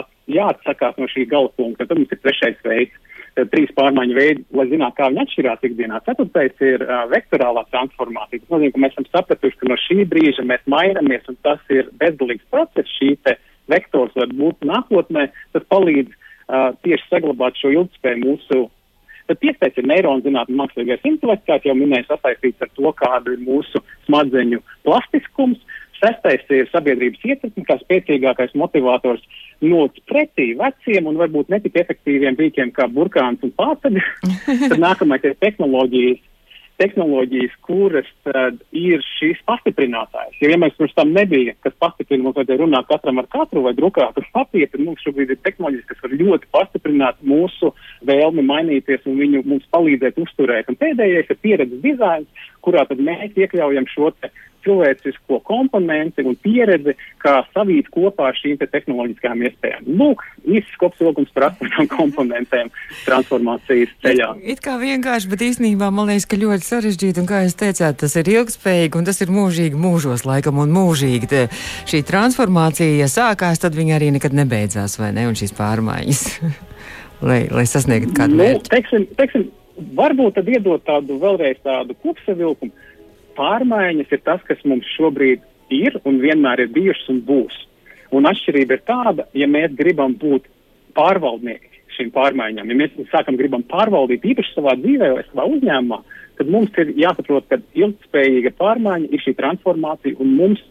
at, 0.00 0.10
jāatsakās 0.26 0.98
no 0.98 1.06
šī 1.14 1.28
gala 1.30 1.52
punkta. 1.54 1.86
Tad 1.86 2.00
mums 2.00 2.10
ir 2.10 2.22
trešais 2.24 2.58
veids. 2.66 2.98
Tad 3.32 3.48
trīs 3.48 3.70
pārmaiņu 3.72 4.16
veidi, 4.16 4.42
lai 4.52 4.66
zinātu, 4.68 4.98
kā 4.98 5.06
viņi 5.08 5.22
atšķirās 5.22 5.62
ikdienā. 5.64 6.02
Ceturtais 6.04 6.58
ir 6.60 6.82
uh, 6.84 7.06
vektorālā 7.08 7.62
transformācija. 7.70 8.42
Tas 8.42 8.52
nozīmē, 8.52 8.74
ka 8.74 8.82
mēs 8.84 8.92
esam 8.92 9.06
sapratuši, 9.08 9.58
ka 9.60 9.70
no 9.70 9.78
šī 9.80 10.04
brīža 10.10 10.44
mēs 10.44 10.66
mainamies, 10.68 11.24
un 11.32 11.38
tas 11.46 11.62
ir 11.72 11.88
bezgalīgs 12.02 12.44
process. 12.52 12.92
Šī 12.98 13.14
vektors 13.72 14.12
var 14.18 14.36
būt 14.36 14.68
nākotnē, 14.68 15.30
tas 15.56 15.64
palīdz 15.72 16.12
uh, 16.12 16.76
tieši 16.84 17.08
saglabāt 17.08 17.56
šo 17.56 17.72
ilgspēju 17.78 18.20
mūsu. 18.26 18.62
Tad 19.30 19.40
piektais 19.40 19.80
ir 19.80 19.88
neironu 19.88 20.26
zinātnē, 20.26 20.58
mākslīgais 20.58 21.08
intelekts, 21.08 21.46
kā 21.48 21.56
jau 21.64 21.76
minēju, 21.78 22.10
sasaistīts 22.10 22.64
ar 22.66 22.72
to, 22.76 22.92
kāda 22.98 23.32
ir 23.32 23.40
mūsu 23.46 23.80
smadzeņu 24.10 24.60
plastiskums. 24.84 25.62
Sestais 26.02 26.42
ir 26.50 26.66
sabiedrības 26.72 27.22
ietekme, 27.28 27.64
kā 27.68 27.78
spēcīgākais 27.78 28.56
motivators 28.58 29.22
not 29.62 30.00
pretī 30.10 30.48
veciem 30.58 31.06
un 31.06 31.20
varbūt 31.20 31.52
netik 31.52 31.78
efektīviem 31.84 32.38
rīkiem 32.40 32.74
kā 32.74 32.88
burkāns 32.90 33.44
un 33.46 33.54
pārceļi. 33.54 34.02
Tad 34.72 34.78
nākamais 34.82 35.30
ir 35.30 35.38
tehnoloģijas 35.44 36.28
tehnoloģijas, 36.82 37.54
kuras 37.66 38.08
tad 38.26 38.58
ir 38.74 39.02
šīs 39.18 39.40
pastiprinātājs. 39.48 40.38
Ja, 40.42 40.52
ja 40.52 40.58
mēs 40.60 40.74
pirms 40.78 40.94
tam 40.96 41.12
nebija, 41.14 41.54
kas 41.64 41.76
pastiprina, 41.82 42.24
mums 42.24 42.38
vajadzēja 42.38 42.62
runāt 42.62 42.88
katram 42.90 43.20
ar 43.22 43.28
katru 43.32 43.64
vai 43.66 43.74
drukāt 43.78 44.18
uz 44.18 44.28
papīra, 44.34 44.70
tad 44.72 44.82
mums 44.84 45.04
šobrīd 45.04 45.34
ir 45.34 45.40
tehnoloģijas, 45.46 45.88
kas 45.90 46.02
var 46.04 46.16
ļoti 46.22 46.50
pastiprināt 46.56 47.20
mūsu 47.34 47.72
vēlmi 48.08 48.46
mainīties 48.48 49.06
un 49.10 49.20
viņu 49.20 49.44
mums 49.52 49.68
palīdzēt 49.74 50.18
uzturēt. 50.24 50.72
Un 50.72 50.80
pēdējais 50.80 51.30
ir 51.30 51.40
pieredzes 51.44 51.84
dizains, 51.84 52.48
kurā 52.64 52.86
tad 52.88 53.02
mēs 53.02 53.36
iekļaujam 53.38 53.88
šo 53.90 54.12
te 54.18 54.32
cilvēcisko 54.62 55.40
komponenti 55.46 56.24
un 56.26 56.36
pieredzi, 56.42 56.94
kā 57.22 57.40
savīt 57.52 57.88
kopā 57.92 58.30
ar 58.30 58.38
šīm 58.38 58.58
te 58.60 58.68
tehnoloģiskajām 58.70 59.44
iespējām. 59.48 59.88
Lūk, 59.98 60.24
īsts 60.46 60.78
kopsavilkums 60.80 61.32
par 61.34 61.48
astoņām 61.50 61.88
komponentēm 61.92 62.72
transformācijas 63.06 63.94
ceļā. 64.04 64.30
It, 64.40 64.56
it 64.56 64.64
kā 64.64 64.76
vienkārši, 64.80 65.30
bet 65.32 65.44
īstenībā 65.48 65.90
man 65.94 66.10
liekas, 66.10 66.28
ka 66.30 66.40
ļoti 66.40 66.68
sarežģīti, 66.68 67.22
un 67.22 67.30
kā 67.30 67.44
jūs 67.46 67.58
teicāt, 67.58 67.98
tas 68.02 68.16
ir 68.20 68.32
ilgspējīgi, 68.36 69.00
un 69.00 69.08
tas 69.08 69.22
ir 69.24 69.34
mūžīgi 69.34 69.82
mūžos 69.82 70.26
laikam, 70.28 70.60
un 70.62 70.74
mūžīgi 70.74 71.30
te, 71.30 71.46
šī 71.90 72.04
transformācija, 72.08 73.00
ja 73.02 73.10
sākās, 73.10 73.62
tad 73.62 73.78
viņa 73.78 73.98
arī 73.98 74.12
nekad 74.18 74.36
nebeidzās, 74.36 74.98
vai 75.02 75.12
ne, 75.16 75.26
un 75.30 75.38
šīs 75.38 75.56
pārmaiņas, 75.58 76.22
lai, 77.28 77.42
lai 77.50 77.66
sasniegtu 77.68 78.14
kādu 78.16 78.38
nu, 78.38 78.44
mērķi. 78.44 78.72
Teiksim, 78.72 79.10
teiksim, 79.18 79.50
varbūt 79.76 80.38
tad 80.38 80.48
iedot 80.48 80.84
tādu 80.86 81.18
vēlreiz 81.22 81.60
tādu 81.64 81.96
kopsavilkumu 82.02 82.72
pārmaiņas 83.36 84.12
ir 84.12 84.22
tas, 84.26 84.40
kas 84.48 84.60
mums 84.68 84.88
šobrīd 84.96 85.44
ir 85.72 85.98
un 86.04 86.20
vienmēr 86.20 86.66
ir 86.66 86.72
bijušas 86.74 87.12
un 87.12 87.20
būs. 87.26 87.54
Un 88.12 88.28
atšķirība 88.28 88.76
ir 88.76 88.82
tāda, 88.88 89.26
ja 89.32 89.48
mēs 89.48 89.72
gribam 89.78 90.16
būt 90.20 90.48
pārvaldnieki 90.96 91.70
šīm 91.96 92.10
pārmaiņām, 92.12 92.68
ja 92.68 92.76
mēs 92.76 92.98
sākam 93.12 93.36
gribam 93.40 93.64
pārvaldīt 93.68 94.24
īpaši 94.32 94.54
savā 94.56 94.74
dzīvē 94.80 95.08
vai 95.16 95.24
savā 95.28 95.46
uzņēmumā, 95.54 95.98
tad 96.38 96.52
mums 96.52 96.76
ir 96.80 96.92
jāsaprot, 97.00 97.48
ka 97.48 97.60
ilgspējīga 97.76 98.54
pārmaiņa 98.60 99.10
ir 99.12 99.24
šī 99.24 99.34
transformācija 99.40 100.20
un 100.20 100.36
mums 100.36 100.62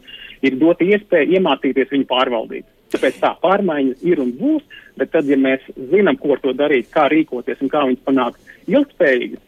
ir 0.46 0.58
dota 0.62 0.86
iespēja 0.86 1.38
iemācīties 1.38 1.94
viņu 1.94 2.08
pārvaldīt. 2.10 2.66
Tāpēc 2.92 3.22
tā 3.22 3.32
pārmaiņas 3.44 4.04
ir 4.08 4.22
un 4.24 4.34
būs, 4.40 4.66
bet 5.00 5.14
tad, 5.14 5.30
ja 5.32 5.38
mēs 5.40 5.64
zinām, 5.92 6.18
ko 6.20 6.36
ar 6.36 6.44
to 6.44 6.54
darīt, 6.58 6.90
kā 6.94 7.08
rīkoties 7.12 7.64
un 7.64 7.72
kā 7.72 7.86
viņus 7.88 8.04
panākt 8.08 8.54
ilgspējīgi, 8.72 9.40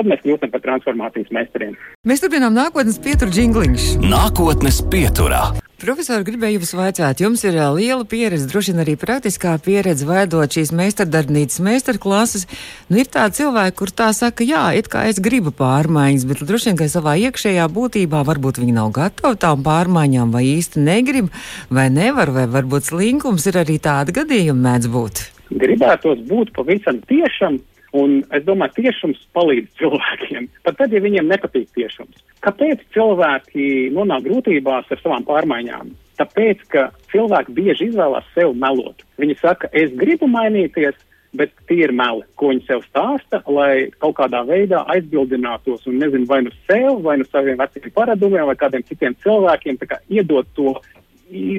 tad 0.00 0.10
mēs 0.10 0.22
kļūstam 0.24 0.52
par 0.52 0.64
transformācijas 0.64 1.32
meistariem. 1.36 1.74
Mēs 2.08 2.22
turpinām 2.24 2.56
nākotnes 2.56 3.00
pieturu 3.04 3.34
jingliņš. 3.36 3.90
Nākotnes 4.04 4.80
pieturā. 4.92 5.50
Profesori, 5.80 6.26
gribēju 6.26 6.58
jums 6.58 6.74
vaicāt, 6.76 7.20
jums 7.24 7.40
ir 7.48 7.54
liela 7.56 8.04
pieredze, 8.04 8.44
droši 8.50 8.74
vien 8.74 8.82
arī 8.82 8.98
praktiskā 9.00 9.54
pieredze 9.64 10.04
veidot 10.04 10.52
šīs 10.52 10.74
meistardarbnīcas 10.76 11.62
meistarklases. 11.64 12.44
Nu, 12.90 12.98
ir 13.00 13.08
tādi 13.08 13.38
cilvēki, 13.38 13.76
kur 13.78 13.92
tā 13.96 14.10
saka, 14.16 14.44
jā, 14.44 14.66
it 14.76 14.90
kā 14.92 15.06
es 15.08 15.22
gribu 15.24 15.54
pārmaiņas, 15.56 16.26
bet 16.28 16.44
droši 16.44 16.68
vien, 16.68 16.76
ka 16.82 16.90
savā 16.92 17.16
iekšējā 17.22 17.64
būtībā 17.72 18.20
varbūt 18.28 18.60
viņi 18.60 18.76
nav 18.76 18.92
gatavi 18.98 19.40
tām 19.40 19.64
pārmaiņām, 19.64 20.36
vai 20.36 20.44
īsti 20.50 20.84
negrib, 20.84 21.32
vai 21.72 21.88
nevar, 21.88 22.34
vai 22.36 22.44
varbūt 22.58 22.92
slinkums 22.92 23.48
ir 23.48 23.62
arī 23.64 23.80
tāda 23.80 24.12
gadījuma 24.20 24.66
mēdz 24.68 24.92
būt. 24.92 25.24
Gribētos 25.64 26.20
būt 26.28 26.52
pavisam 26.54 27.00
tiešam, 27.08 27.56
Un 27.96 28.20
es 28.36 28.44
domāju, 28.46 28.84
tiešums 28.84 29.22
palīdz 29.34 29.72
cilvēkiem, 29.80 30.46
pat 30.66 30.76
tad, 30.78 30.92
ja 30.94 31.02
viņiem 31.02 31.26
nepatīk 31.30 31.72
tiešums. 31.74 32.22
Kāpēc 32.44 32.84
cilvēki 32.94 33.90
nonāk 33.96 34.28
grūtībās 34.28 34.92
ar 34.94 35.02
savām 35.02 35.26
pārmaiņām? 35.26 35.90
Tāpēc, 36.20 36.62
ka 36.70 36.90
cilvēki 37.10 37.54
bieži 37.56 37.88
izvēlās 37.90 38.26
sev 38.34 38.54
melot. 38.54 39.02
Viņi 39.18 39.38
saka, 39.40 39.70
es 39.74 39.90
gribu 39.98 40.28
mainīties, 40.30 40.94
bet 41.34 41.52
tie 41.66 41.84
ir 41.86 41.94
meli, 41.94 42.22
ko 42.38 42.50
viņi 42.50 42.64
sev 42.66 42.84
stāsta, 42.86 43.40
lai 43.50 43.88
kaut 44.02 44.16
kādā 44.18 44.42
veidā 44.46 44.82
aizbildinātos 44.94 45.86
un 45.90 45.98
nezinu, 46.02 46.26
vai 46.30 46.42
nu 46.46 46.54
sev, 46.68 47.02
vai 47.06 47.16
nu 47.20 47.26
saviem 47.30 47.58
veciem 47.58 47.90
paradumiem, 47.94 48.46
vai 48.50 48.56
kādiem 48.58 48.86
citiem 48.86 49.16
cilvēkiem, 49.24 49.78
kā 49.86 50.00
iedot 50.10 50.48
to 50.58 50.74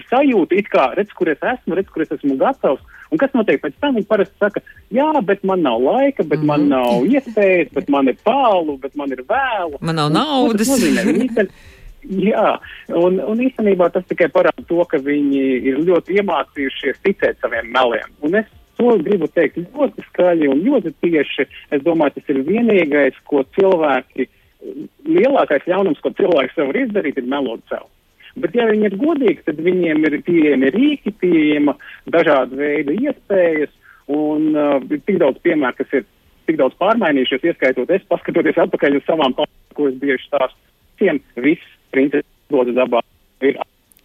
sajūtu, 0.10 0.58
it 0.60 0.68
kā 0.72 0.92
redz, 0.98 1.14
kur 1.16 1.32
es 1.32 1.40
esmu, 1.40 1.78
redz, 1.80 1.92
kur 1.92 2.04
es 2.04 2.12
esmu 2.12 2.36
gatavs. 2.40 2.84
Un 3.12 3.20
kas 3.20 3.34
notiek 3.36 3.60
pēc 3.60 3.76
tam? 3.84 3.98
Viņi 4.00 4.08
parasti 4.08 4.40
saka, 4.40 4.64
jā, 4.94 5.10
bet 5.28 5.44
man 5.44 5.62
nav 5.66 5.82
laika, 5.84 6.24
bet 6.24 6.40
mm 6.40 6.44
-hmm. 6.44 6.48
man 6.48 6.62
mhm. 6.62 6.70
nav 6.70 7.06
iespējas, 7.12 7.74
bet 7.76 7.90
man 7.90 8.08
ir 8.08 8.18
tālu, 8.24 8.78
bet 8.80 8.96
man 8.96 9.12
ir 9.12 9.24
vēlu. 9.28 9.78
Man 9.82 9.96
nav 9.96 10.12
naudas. 10.12 10.70
Un, 10.72 11.48
Jā, 12.02 12.58
un, 12.90 13.20
un 13.20 13.42
īstenībā 13.46 13.92
tas 13.94 14.06
tikai 14.10 14.26
parāda 14.34 14.64
to, 14.66 14.82
ka 14.90 14.98
viņi 14.98 15.42
ir 15.70 15.78
ļoti 15.86 16.18
iemācījušies 16.18 16.98
ticēt 17.06 17.38
saviem 17.44 17.70
meliem. 17.70 18.10
Un 18.26 18.40
es 18.40 18.48
to 18.80 18.96
gribu 19.06 19.30
teikt 19.30 19.60
ļoti 19.62 20.06
skaļi 20.10 20.50
un 20.50 20.64
ļoti 20.66 20.94
tieši. 21.06 21.46
Es 21.70 21.84
domāju, 21.86 22.18
tas 22.18 22.34
ir 22.34 22.42
vienīgais, 22.48 23.20
ko 23.30 23.44
cilvēki, 23.58 24.28
lielākais 25.06 25.68
ļaunums, 25.70 26.02
ko 26.02 26.10
cilvēks 26.18 26.58
var 26.58 26.82
izdarīt, 26.82 27.22
ir 27.22 27.30
melot 27.30 27.62
sev. 27.70 27.86
Bet, 28.40 28.56
ja 28.56 28.68
viņi 28.70 28.88
ir 28.88 28.98
godīgi, 29.02 29.44
tad 29.48 29.60
viņiem 29.60 30.06
ir 30.08 30.18
pieejami 30.28 30.72
rīki, 30.72 31.12
pieejama 31.20 31.76
dažāda 32.14 32.56
veida 32.56 32.96
iespējas 32.96 33.74
un 34.12 34.52
uh, 34.56 34.78
tik 35.08 35.20
daudz 35.20 35.42
piemēru, 35.44 35.78
kas 35.82 35.98
ir 36.00 36.08
tik 36.48 36.60
daudz 36.62 36.78
pārmainījušies, 36.80 37.50
ieskaitot 37.52 37.92
es, 37.92 38.06
paskatoties 38.12 38.60
atpakaļ 38.64 39.00
uz 39.00 39.06
savām 39.08 39.36
pārmaiņām, 39.38 39.76
ko 39.76 39.90
es 39.92 40.00
bieži 40.00 40.28
stāstu. 40.28 40.58
Visiem 41.02 41.20
viss 41.44 41.76
princips 41.92 42.28
dodas 42.54 42.78
dabā 42.78 43.02
ir 43.42 43.60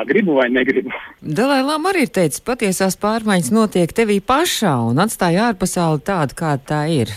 gribu 0.07 0.37
vai 0.39 0.49
negribu. 0.53 0.93
Dalai-Lama 1.21 1.93
arī 1.93 2.07
ir 2.07 2.13
teicis, 2.13 2.43
patiesās 2.45 2.99
pārmaiņas 3.01 3.53
notiek 3.55 3.93
tevī 3.97 4.19
pašā 4.25 4.75
un 4.91 5.01
atstāja 5.03 5.51
ārpasauli 5.51 6.05
tādu, 6.07 6.37
kāda 6.39 6.63
tā 6.73 6.83
ir. 6.93 7.13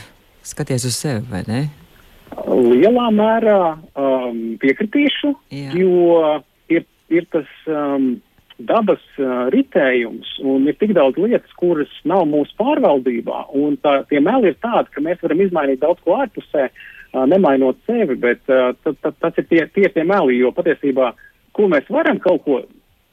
Skaties 0.45 0.87
uz 0.87 0.95
sevi, 0.97 1.23
vai 1.29 1.43
ne? 1.47 1.61
Lielā 2.49 3.09
mērā 3.13 3.59
um, 3.75 4.39
piekritīšu, 4.61 5.33
Jā. 5.53 5.73
jo 5.77 6.39
ir 7.13 7.27
tas 7.33 7.49
um, 7.67 8.11
dabas 8.59 9.01
uh, 9.19 9.47
ritējums, 9.53 10.31
un 10.43 10.67
ir 10.67 10.77
tik 10.79 10.93
daudz 10.97 11.19
lietas, 11.21 11.51
kuras 11.59 11.91
nav 12.07 12.25
mūsu 12.29 12.55
pārvaldībā. 12.59 13.45
Tā, 13.83 13.93
tie 14.09 14.21
meli 14.23 14.51
ir 14.51 14.59
tādi, 14.63 14.91
ka 14.93 15.03
mēs 15.03 15.21
varam 15.23 15.43
izmainīt 15.45 15.81
daudz 15.83 16.03
ko 16.03 16.17
ārpusē, 16.19 16.67
uh, 16.69 17.23
nemainot 17.29 17.79
sevi, 17.87 18.17
bet 18.19 18.43
uh, 18.51 18.73
t, 18.83 18.93
t, 18.99 19.13
tas 19.23 19.39
ir 19.39 19.47
tie, 19.51 19.63
tie, 19.75 19.87
tie 19.93 20.05
meli, 20.07 20.41
jo 20.41 20.51
patiesībā, 20.55 21.13
ko 21.55 21.71
mēs 21.71 21.87
varam 21.91 22.19
kaut 22.23 22.43
ko 22.45 22.61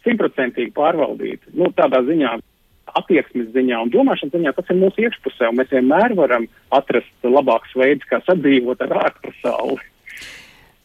simtprocentīgi 0.07 0.75
pārvaldīt, 0.77 1.49
nu, 1.55 1.73
tādā 1.79 2.05
ziņā. 2.07 2.37
Attieksmes 2.97 3.49
ziņā 3.51 3.81
un 3.83 3.91
domāšanas 3.91 4.33
ziņā 4.37 4.53
tas 4.55 4.69
ir 4.71 4.79
mūsu 4.79 5.03
iekšpusē, 5.03 5.49
un 5.51 5.59
mēs 5.59 5.73
vienmēr 5.75 6.15
varam 6.17 6.47
atrast 6.73 7.27
labākus 7.27 7.75
veidus, 7.77 8.07
kā 8.09 8.21
sadzīvot 8.23 8.85
ar 8.87 8.95
ārpasauli. 9.03 9.83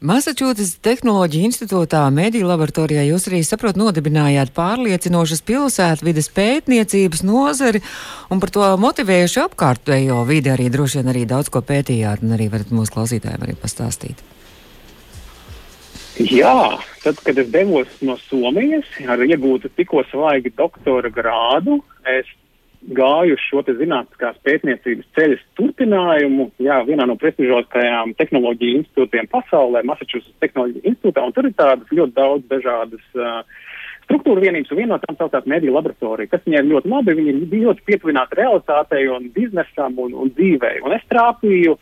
Massachusetts 0.02 0.80
Tehnoloģija 0.82 1.46
institūtā, 1.46 2.00
mediju 2.10 2.48
laboratorijā 2.50 3.04
jūs 3.06 3.28
arī 3.30 3.44
saprot 3.46 3.78
nodibinājāt 3.78 4.50
pārliecinošas 4.56 5.44
pilsētvides 5.46 6.32
pētniecības 6.34 7.22
nozari 7.22 7.84
un 8.34 8.42
par 8.42 8.50
to 8.56 8.66
motivējuši 8.82 9.44
apkārtējo 9.44 10.24
vidi 10.26 10.50
arī 10.50 10.72
droši 10.74 10.98
vien 11.04 11.12
arī 11.14 11.28
daudz 11.30 11.54
ko 11.54 11.62
pētījāt 11.62 12.26
un 12.26 12.34
arī 12.34 12.50
varat 12.50 12.74
mūsu 12.74 12.96
klausītājiem 12.96 13.46
arī 13.46 13.54
pastāstīt. 13.62 14.26
Jā, 16.18 16.82
tad, 17.06 17.22
kad 17.22 17.38
es 17.38 17.54
devos 17.54 17.94
no 18.02 18.18
Somijas 18.26 18.90
ar 19.06 19.22
iegūtu 19.22 19.70
tikko 19.78 20.02
svaigi 20.10 20.50
doktora 20.58 21.14
grādu, 21.14 21.78
es 22.10 22.26
gāju 22.82 23.36
uz 23.38 23.44
šo 23.46 23.62
zinātniskās 23.68 24.38
pētniecības 24.46 25.10
ceļas 25.18 25.42
turpinājumu, 25.60 26.48
jā, 26.64 26.80
vienā 26.88 27.06
no 27.10 27.18
prestižākajām 27.22 28.16
tehnoloģiju 28.20 28.80
institūtiem 28.82 29.30
pasaulē, 29.32 29.84
Massachusetts 29.88 30.40
Tehnoloģija 30.42 30.88
institūtā, 30.90 31.26
un 31.26 31.36
tur 31.36 31.50
ir 31.50 31.54
tādas 31.60 31.94
ļoti 31.94 32.16
daudz 32.18 32.48
dažādas 32.50 33.20
uh, 33.20 33.44
struktūra 34.08 34.44
vienības, 34.44 34.74
un 34.74 34.82
viena 34.82 34.96
no 34.96 35.00
tām 35.04 35.20
saucās 35.20 35.46
mediju 35.50 35.76
laboratorija, 35.78 36.32
kas 36.34 36.44
viņai 36.48 36.66
ļoti 36.72 36.92
labi, 36.96 37.18
viņi 37.22 37.38
bija 37.54 37.70
ļoti 37.70 37.88
pietuvināti 37.92 38.42
realitātei 38.42 39.06
un 39.14 39.30
biznesam 39.36 40.02
un, 40.02 40.18
un 40.26 40.34
dzīvei, 40.34 40.82
un 40.82 40.98
es 40.98 41.06
trāpīju, 41.14 41.78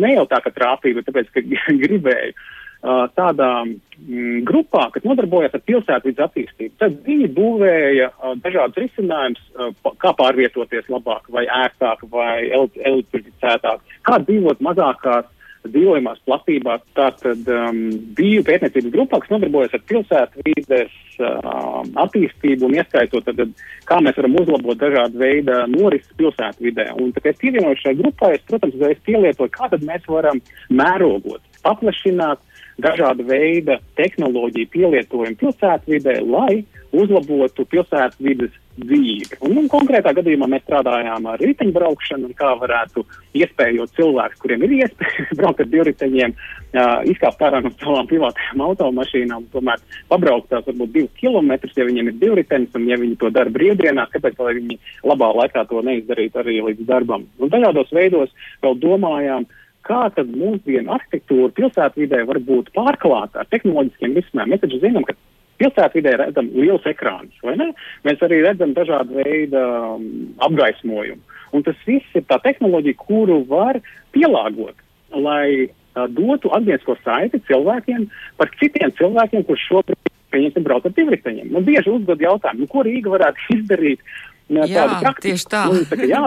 ne 0.00 0.16
jau 0.16 0.26
tā, 0.32 0.40
ka 0.42 0.54
trāpīju, 0.56 1.00
bet 1.00 1.10
tāpēc, 1.10 1.32
ka 1.36 1.44
gribēju. 1.84 2.32
Uh, 2.32 2.58
tādā 2.82 3.50
mm, 3.64 4.42
grupā, 4.48 4.88
kas 4.94 5.04
nodarbojas 5.06 5.54
ar 5.54 5.62
pilsētvidas 5.66 6.26
attīstību. 6.26 6.74
Tad 6.82 6.96
viņi 7.06 7.28
būvēja 7.36 8.08
uh, 8.10 8.32
dažādus 8.42 8.82
risinājumus, 8.82 9.44
uh, 9.54 9.92
kā 10.02 10.10
pārvietoties 10.18 10.90
labāk, 10.90 11.28
vai 11.30 11.46
ērtāk, 11.46 12.02
vai 12.10 12.50
elektrificētāk, 12.50 13.86
kā 14.08 14.18
dzīvot 14.26 14.64
mazākās 14.66 15.30
dzīvojamās 15.68 16.18
platībās. 16.26 16.82
Tātad 16.96 17.46
um, 17.54 17.80
bija 18.18 18.42
pētniecības 18.48 18.94
grupā, 18.94 19.20
kas 19.22 19.30
nodarbojas 19.30 19.76
ar 19.76 19.84
pilsētvidas 19.90 20.96
uh, 21.22 21.82
attīstību 22.02 22.66
un 22.66 22.76
ieskaitot, 22.80 23.28
tad, 23.28 23.54
kā 23.86 24.00
mēs 24.02 24.18
varam 24.18 24.38
uzlabot 24.42 24.80
dažādu 24.80 25.22
veidu 25.22 25.60
norises 25.70 26.18
pilsētvidē. 26.18 26.88
Un, 26.98 27.12
tā 27.14 27.22
kā 27.22 27.30
es 27.30 27.42
pievienoju 27.42 27.78
šai 27.84 27.94
grupai, 28.00 28.34
es, 28.38 28.46
protams, 28.50 28.78
es 28.90 29.02
pielietoju, 29.06 29.54
kā 29.54 29.70
tad 29.70 29.86
mēs 29.86 30.08
varam 30.10 30.42
mērogot, 30.82 31.44
paplašināt 31.62 32.42
dažāda 32.80 33.24
veida 33.26 33.78
tehnoloģiju 33.98 34.70
pielietojumu 34.72 35.38
pilsētvidē, 35.40 36.20
lai 36.24 36.62
uzlabotu 36.92 37.64
pilsētvidas 37.72 38.52
dzīvi. 38.76 39.38
Un, 39.44 39.56
un 39.60 39.68
konkrētā 39.72 40.12
gadījumā 40.16 40.46
mēs 40.48 40.62
strādājām 40.64 41.26
ar 41.28 41.40
riteņbraukšanu 41.44 42.30
kā 42.36 42.52
varētu 42.60 43.04
iespējot 43.36 43.92
cilvēkus, 43.96 44.40
kuriem 44.40 44.64
ir 44.64 44.74
iespēja 44.78 45.26
braukt 45.40 45.60
ar 45.64 45.70
divriteņiem, 45.72 46.34
uh, 46.36 46.92
izkāpt 47.12 47.44
ārā 47.48 47.62
no 47.64 47.72
savām 47.80 48.08
privātajām 48.08 48.64
automašīnām, 48.68 49.48
tomēr 49.52 49.80
pabraukt 50.12 50.50
tās 50.52 50.68
varbūt 50.68 50.94
divus 50.96 51.16
kilometrus, 51.20 51.76
ja 51.76 51.88
viņiem 51.88 52.12
ir 52.12 52.20
divritenis 52.20 52.76
un 52.78 52.88
ja 52.88 53.00
viņi 53.00 53.18
to 53.20 53.32
dara 53.32 53.52
brīvdienās, 53.52 54.12
kāpēc 54.12 54.40
lai 54.40 54.56
viņi 54.60 54.78
labā 55.12 55.32
laikā 55.42 55.66
to 55.68 55.84
neizdarītu 55.88 56.44
arī 56.44 56.60
līdz 56.70 56.88
darbam. 56.88 57.28
Un 57.40 57.52
dažādos 57.52 57.92
veidos 57.92 58.32
vēl 58.64 58.80
domājām, 58.84 59.48
uh, 59.48 59.61
kā 59.86 60.06
tad 60.16 60.30
mūsdienu 60.30 60.92
arhitektūra 60.94 61.52
pilsētvidē 61.56 62.22
var 62.28 62.40
būt 62.46 62.72
pārklāta 62.76 63.42
ar 63.42 63.50
tehnoloģiskiem 63.52 64.16
risinājumiem. 64.18 64.54
Mēs 64.54 64.64
taču 64.64 64.80
zinām, 64.82 65.06
ka 65.08 65.16
pilsētvidē 65.62 66.14
redzam 66.20 66.48
liels 66.56 66.86
ekrāns, 66.88 67.34
vai 67.44 67.56
ne? 67.60 67.70
Mēs 68.06 68.22
arī 68.24 68.40
redzam 68.46 68.74
dažādu 68.76 69.20
veidu 69.20 69.60
um, 69.60 70.08
apgaismojumu. 70.46 71.22
Un 71.52 71.66
tas 71.66 71.78
viss 71.86 72.16
ir 72.16 72.24
tā 72.30 72.38
tehnoloģija, 72.42 72.98
kuru 73.02 73.42
var 73.50 73.78
pielāgot, 74.14 74.74
lai 75.12 75.68
uh, 75.68 76.08
dotu 76.08 76.50
atgriezko 76.56 76.96
saiti 77.04 77.42
cilvēkiem 77.48 78.08
par 78.40 78.50
citiem 78.60 78.94
cilvēkiem, 78.98 79.46
kurš 79.48 79.68
šobrīd, 79.68 80.12
pieņemsim, 80.32 80.64
brauc 80.66 80.88
ar 80.88 80.96
divriteņiem. 80.96 81.52
Nu, 81.52 81.60
bieži 81.64 81.92
uzdod 81.92 82.22
jautājumu, 82.24 82.64
nu, 82.64 82.70
ko 82.72 82.84
Rīga 82.88 83.12
varētu 83.12 83.48
izdarīt? 83.58 84.04
Jā, 84.52 84.66
tādu 84.66 85.00
praktiku. 85.04 85.28
Tieši 85.28 85.48
tā. 85.52 85.62
Nu, 85.68 85.84
saka, 85.88 86.06
jā, 86.08 86.22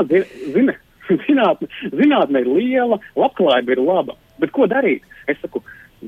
zina, 0.55 0.77
zinātne, 1.25 1.69
zinātne 1.93 2.43
ir 2.43 2.51
liela, 2.51 2.99
labklājība 3.19 3.75
ir 3.75 3.83
laba. 3.85 4.17
Bet 4.41 4.53
ko 4.55 4.67
darīt? 4.71 5.05
Es 5.31 5.39
saku, 5.41 5.61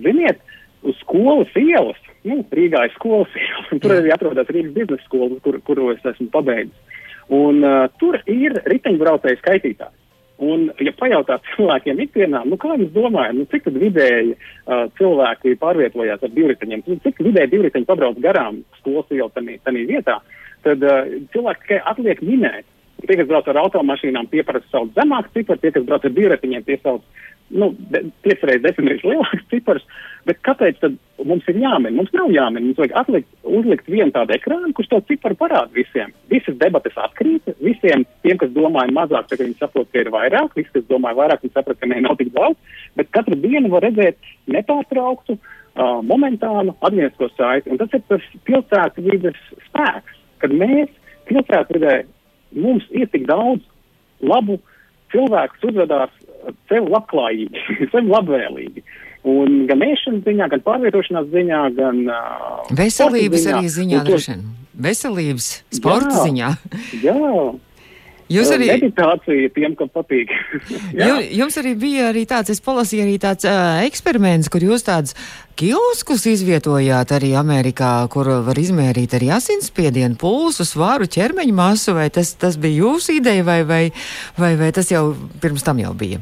ziniet, 0.03 0.41
uz 0.87 0.97
skolas 1.01 1.53
ielas, 1.57 1.99
nu, 2.27 2.41
Rīgā 2.53 2.87
ir 2.87 2.95
skolas 2.97 3.31
ielas, 3.37 3.71
un 3.71 3.83
tur 3.83 3.95
arī 3.97 4.11
atrodas 4.13 4.51
Rīgas 4.51 4.75
biznesa 4.75 5.05
skola, 5.07 5.39
kur, 5.45 5.59
kuru 5.67 5.91
es 5.95 6.03
esmu 6.13 6.29
pabeidzis. 6.33 6.99
Un 7.33 7.63
uh, 7.65 7.87
tur 7.99 8.19
ir 8.31 8.55
riteņbraucēju 8.71 9.41
skaitītājs. 9.41 9.95
Un, 10.37 10.67
ja 10.85 10.91
pajautā 10.93 11.39
cilvēkiem 11.55 11.99
ikdienā, 12.03 12.43
nu, 12.45 12.59
kā 12.61 12.75
jūs 12.77 12.91
domājat, 12.93 13.33
nu, 13.39 13.47
cik 13.49 13.71
vidēji 13.73 14.35
uh, 14.35 14.85
cilvēki 14.99 15.55
pārvietojās 15.57 16.21
ar 16.21 16.33
divriteņiem, 16.35 16.83
cik 17.03 17.23
vidēji 17.25 17.55
divriteņi 17.55 17.87
pabrauc 17.89 18.19
garām 18.21 18.61
skolas 18.77 19.09
ielu 19.15 19.31
tādā 19.33 19.81
vietā, 19.89 20.19
tad 20.67 20.85
uh, 20.85 21.09
cilvēki 21.33 21.65
tikai 21.65 21.79
atliek 21.89 22.21
minēt, 22.21 22.69
Tie, 23.03 23.15
kas 23.15 23.29
brauc 23.29 23.47
ar 23.51 23.61
automašīnām, 23.61 24.29
pieprasa 24.31 24.65
savu 24.71 24.91
zemāku 24.95 25.33
ciparu, 25.37 25.61
tie, 25.61 25.71
kas 25.75 25.85
brauc 25.87 26.05
ar 26.07 26.13
divretiņiem, 26.15 26.63
piesauc 26.65 27.03
nu, 27.47 27.69
piecreiz, 28.25 28.61
desmitreiz 28.63 29.03
lielāks 29.07 29.45
cipars. 29.51 29.85
Bet 30.27 30.41
kāpēc 30.43 30.79
tad 30.81 30.97
mums 31.23 31.45
ir 31.47 31.59
jāmin? 31.61 31.95
Mums 31.95 32.11
nav 32.15 32.31
jāmin. 32.33 32.65
Mums 32.67 32.81
vajag 32.81 32.95
atlikt, 33.01 33.29
uzlikt 33.47 33.87
vienu 33.91 34.11
tādu 34.15 34.35
ekrānu, 34.35 34.73
kurš 34.75 34.89
to 34.91 34.99
ciparu 35.11 35.37
parāda 35.39 35.71
visiem. 35.75 36.11
Visas 36.31 36.57
debates 36.59 36.97
atkrīt. 36.99 37.47
Visiem 37.63 38.03
tiem, 38.25 38.39
kas 38.41 38.51
domāja 38.55 38.91
mazāk, 38.95 39.29
tagad 39.29 39.47
viņi 39.47 39.59
saprot, 39.61 39.87
ka 39.93 40.03
ir 40.03 40.11
vairāk. 40.13 40.57
Visi, 40.59 40.73
kas 40.75 40.89
domāja 40.91 41.19
vairāk, 41.21 41.45
viņi 41.45 41.55
saprot, 41.55 41.79
ka 41.79 41.91
ne, 41.91 42.01
nav 42.03 42.17
tik 42.19 42.33
daudz. 42.35 42.75
Bet 42.99 43.13
katru 43.15 43.39
dienu 43.39 43.71
var 43.71 43.87
redzēt 43.87 44.19
nepārtrauktu, 44.51 45.37
uh, 45.37 45.97
momentānu 46.03 46.75
atgriezko 46.81 47.31
saiti. 47.37 47.71
Un 47.71 47.79
tas 47.79 47.95
ir 47.95 48.03
tas 48.11 48.27
pilsētas 48.49 49.07
vides 49.07 49.39
spēks, 49.69 50.21
kad 50.43 50.51
mēs 50.51 50.91
pilsētas 51.29 51.75
vidē 51.77 51.95
mums 52.59 52.87
ir 52.95 53.09
tik 53.13 53.27
daudz 53.29 53.63
labu 54.25 54.59
cilvēku, 55.13 55.55
kas 55.55 55.69
uzvedās 55.69 56.15
sev 56.71 56.87
labklājīgi, 56.91 57.65
sev 57.93 58.09
labvēlīgi. 58.11 58.83
Un 59.27 59.65
gan 59.67 59.83
ēšanas 59.83 60.23
ziņā, 60.23 60.47
gan 60.53 60.63
pārvietošanās 60.63 61.31
ziņā, 61.33 61.61
gan 61.75 62.03
uh, 62.07 62.67
veselības 62.77 63.43
ziņā, 63.43 63.57
arī 63.57 63.71
ziņā, 63.73 64.03
droši 64.07 64.33
vien. 64.33 64.43
Veselības, 64.87 65.47
sporta 65.73 66.13
jā, 66.13 66.23
ziņā. 66.27 66.49
jā, 67.01 67.15
Jūs 68.31 68.49
arī. 68.51 68.67
Meditācija 68.73 69.51
tiem, 69.55 69.75
kam 69.79 69.89
patīk. 69.93 70.31
jums 71.39 71.57
arī 71.61 71.73
bija 71.79 72.09
arī 72.11 72.25
tāds, 72.27 72.51
es 72.51 72.63
palasīju 72.63 73.05
arī 73.05 73.17
tāds 73.23 73.47
uh, 73.47 73.79
eksperiments, 73.87 74.51
kur 74.51 74.65
jūs 74.65 74.83
tāds 74.87 75.15
kioskus 75.57 76.27
izvietojāt 76.29 77.13
arī 77.15 77.33
Amerikā, 77.39 77.91
kur 78.13 78.29
var 78.45 78.59
izmērīt 78.59 79.15
arī 79.17 79.31
asinsspiedienu, 79.37 80.19
pulsu, 80.19 80.67
svaru, 80.67 81.07
ķermeņa 81.07 81.55
masu, 81.55 81.95
vai 81.97 82.09
tas, 82.13 82.35
tas 82.39 82.59
bija 82.59 82.83
jūsu 82.83 83.17
ideja, 83.21 83.47
vai, 83.47 83.61
vai, 83.67 83.83
vai, 84.37 84.55
vai 84.59 84.73
tas 84.75 84.91
jau 84.91 85.13
pirms 85.41 85.63
tam 85.65 85.79
jau 85.81 85.93
bija? 85.97 86.19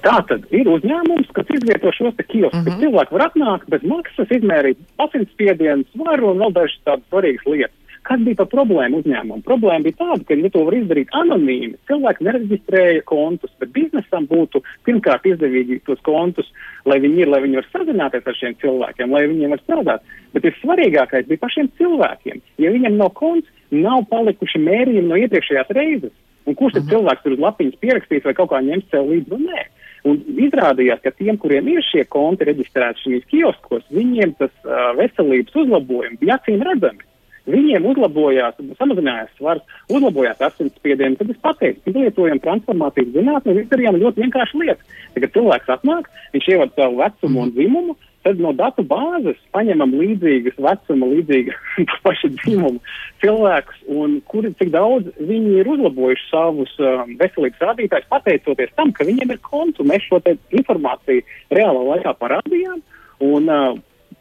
Tā 0.00 0.16
tad 0.24 0.46
ir 0.56 0.68
uzņēmums, 0.72 1.28
kas 1.36 1.50
izvieto 1.52 1.92
šos 1.92 2.16
kioskus. 2.22 2.56
Uh 2.56 2.64
-huh. 2.64 2.78
Cilvēki 2.80 3.12
var 3.16 3.26
atnākt 3.26 3.68
bez 3.68 3.82
maksas, 3.84 4.32
izmērīt 4.32 4.78
asinsspiedienu, 5.04 5.84
svaru 5.92 6.30
un 6.32 6.40
vēl 6.40 6.54
dažas 6.56 6.80
tādas 6.88 7.04
svarīgas 7.12 7.44
lietas. 7.46 7.79
Kas 8.10 8.22
bija 8.26 8.40
par 8.40 8.48
problēmu 8.50 8.98
uzņēmumu? 9.04 9.44
Problēma 9.46 9.84
bija 9.86 10.00
tāda, 10.00 10.24
ka, 10.26 10.34
ja 10.34 10.48
to 10.50 10.64
var 10.66 10.74
izdarīt 10.74 11.12
anonīmi, 11.14 11.76
cilvēki 11.86 12.24
nereģistrēja 12.26 13.04
kontus, 13.06 13.52
bet 13.62 13.70
biznesam 13.76 14.24
būtu 14.26 14.64
pirmkārt 14.88 15.28
izdevīgi 15.30 15.78
tos 15.86 16.00
kontus, 16.06 16.48
lai 16.90 16.98
viņi 17.04 17.22
ir, 17.22 17.30
lai 17.30 17.38
viņi 17.44 17.60
var 17.60 17.68
sazināties 17.70 18.26
ar 18.26 18.38
šiem 18.40 18.56
cilvēkiem, 18.64 19.14
lai 19.14 19.22
viņiem 19.30 19.54
var 19.54 19.62
strādāt. 19.62 20.10
Bet 20.34 20.48
vissvarīgākais 20.48 21.28
bija 21.28 21.42
pašiem 21.44 21.70
cilvēkiem. 21.78 22.40
Ja 22.58 22.72
viņiem 22.74 22.98
nav 22.98 23.12
konts, 23.20 23.52
nav 23.70 24.02
palikuši 24.10 24.58
mērījumi 24.64 25.06
no 25.12 25.20
iepriekšējās 25.20 25.70
reizes. 25.78 26.16
Un 26.50 26.56
kurš 26.58 26.80
tad 26.80 26.88
mhm. 26.88 26.90
cilvēks 26.96 27.22
tur 27.22 27.36
uz 27.36 27.44
lapiņas 27.44 27.78
pierakstīs 27.84 28.26
vai 28.26 28.34
kaut 28.40 28.50
kā 28.50 28.58
ņems 28.66 28.88
sev 28.90 29.06
līdzi? 29.06 29.30
Nu, 29.36 29.52
nē. 29.52 29.62
Un 30.10 30.18
izrādījās, 30.48 31.02
ka 31.04 31.12
tiem, 31.14 31.38
kuriem 31.38 31.68
ir 31.68 31.84
šie 31.84 32.06
konti 32.10 32.48
reģistrēti 32.48 33.04
šīs 33.04 33.30
kioskos, 33.30 33.86
viņiem 33.92 34.32
tas 34.40 34.50
uh, 34.64 34.90
veselības 34.98 35.62
uzlabojums 35.62 36.18
bija 36.24 36.40
acīm 36.40 36.64
redzami. 36.66 37.04
Viņiem 37.50 37.86
uzlabojās, 37.90 38.58
samazinājās 38.78 39.32
svars, 39.38 39.64
uzlabojās 39.90 40.42
asinsspiediens. 40.50 41.18
Tad 41.20 41.32
es 41.32 41.40
pateicu, 41.42 41.82
ka 41.86 41.96
lietojam 41.96 42.42
transformācijas 42.44 43.10
zinātni 43.16 43.56
izdarījām 43.64 43.98
ļoti 44.00 44.24
vienkāršu 44.24 44.60
lietu. 44.62 44.94
Tagad 45.16 45.34
cilvēks 45.34 45.74
atnāk, 45.76 46.08
viņš 46.36 46.48
ievada 46.54 46.76
savu 46.76 47.00
vecumu 47.00 47.44
un 47.44 47.52
dzimumu, 47.56 47.96
tad 48.24 48.40
no 48.44 48.52
datu 48.52 48.84
bāzes 48.84 49.38
paņemam 49.54 49.94
līdzīgas 49.96 50.58
vecuma, 50.60 51.08
līdzīga 51.14 51.56
paša 52.04 52.32
dzimuma 52.36 52.96
cilvēkus, 53.24 53.82
un 53.96 54.18
kuri 54.30 54.52
cik 54.60 54.72
daudz 54.74 55.10
viņi 55.18 55.60
ir 55.62 55.70
uzlabojuši 55.74 56.26
savus 56.28 56.72
um, 56.84 57.14
veselības 57.20 57.66
rādītājus, 57.70 58.10
pateicoties 58.12 58.74
tam, 58.76 58.92
ka 58.96 59.08
viņiem 59.08 59.34
ir 59.34 59.44
kontu. 59.46 59.86
Mēs 59.88 60.04
šo 60.08 60.20
informāciju 60.28 61.24
reālā 61.56 61.86
laikā 61.94 62.16
parādījām, 62.20 62.82
un 63.24 63.48
uh, 63.48 63.78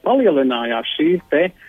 palielinājās 0.08 0.96
šīs 0.98 1.26
te 1.34 1.50
Uh, 1.50 1.66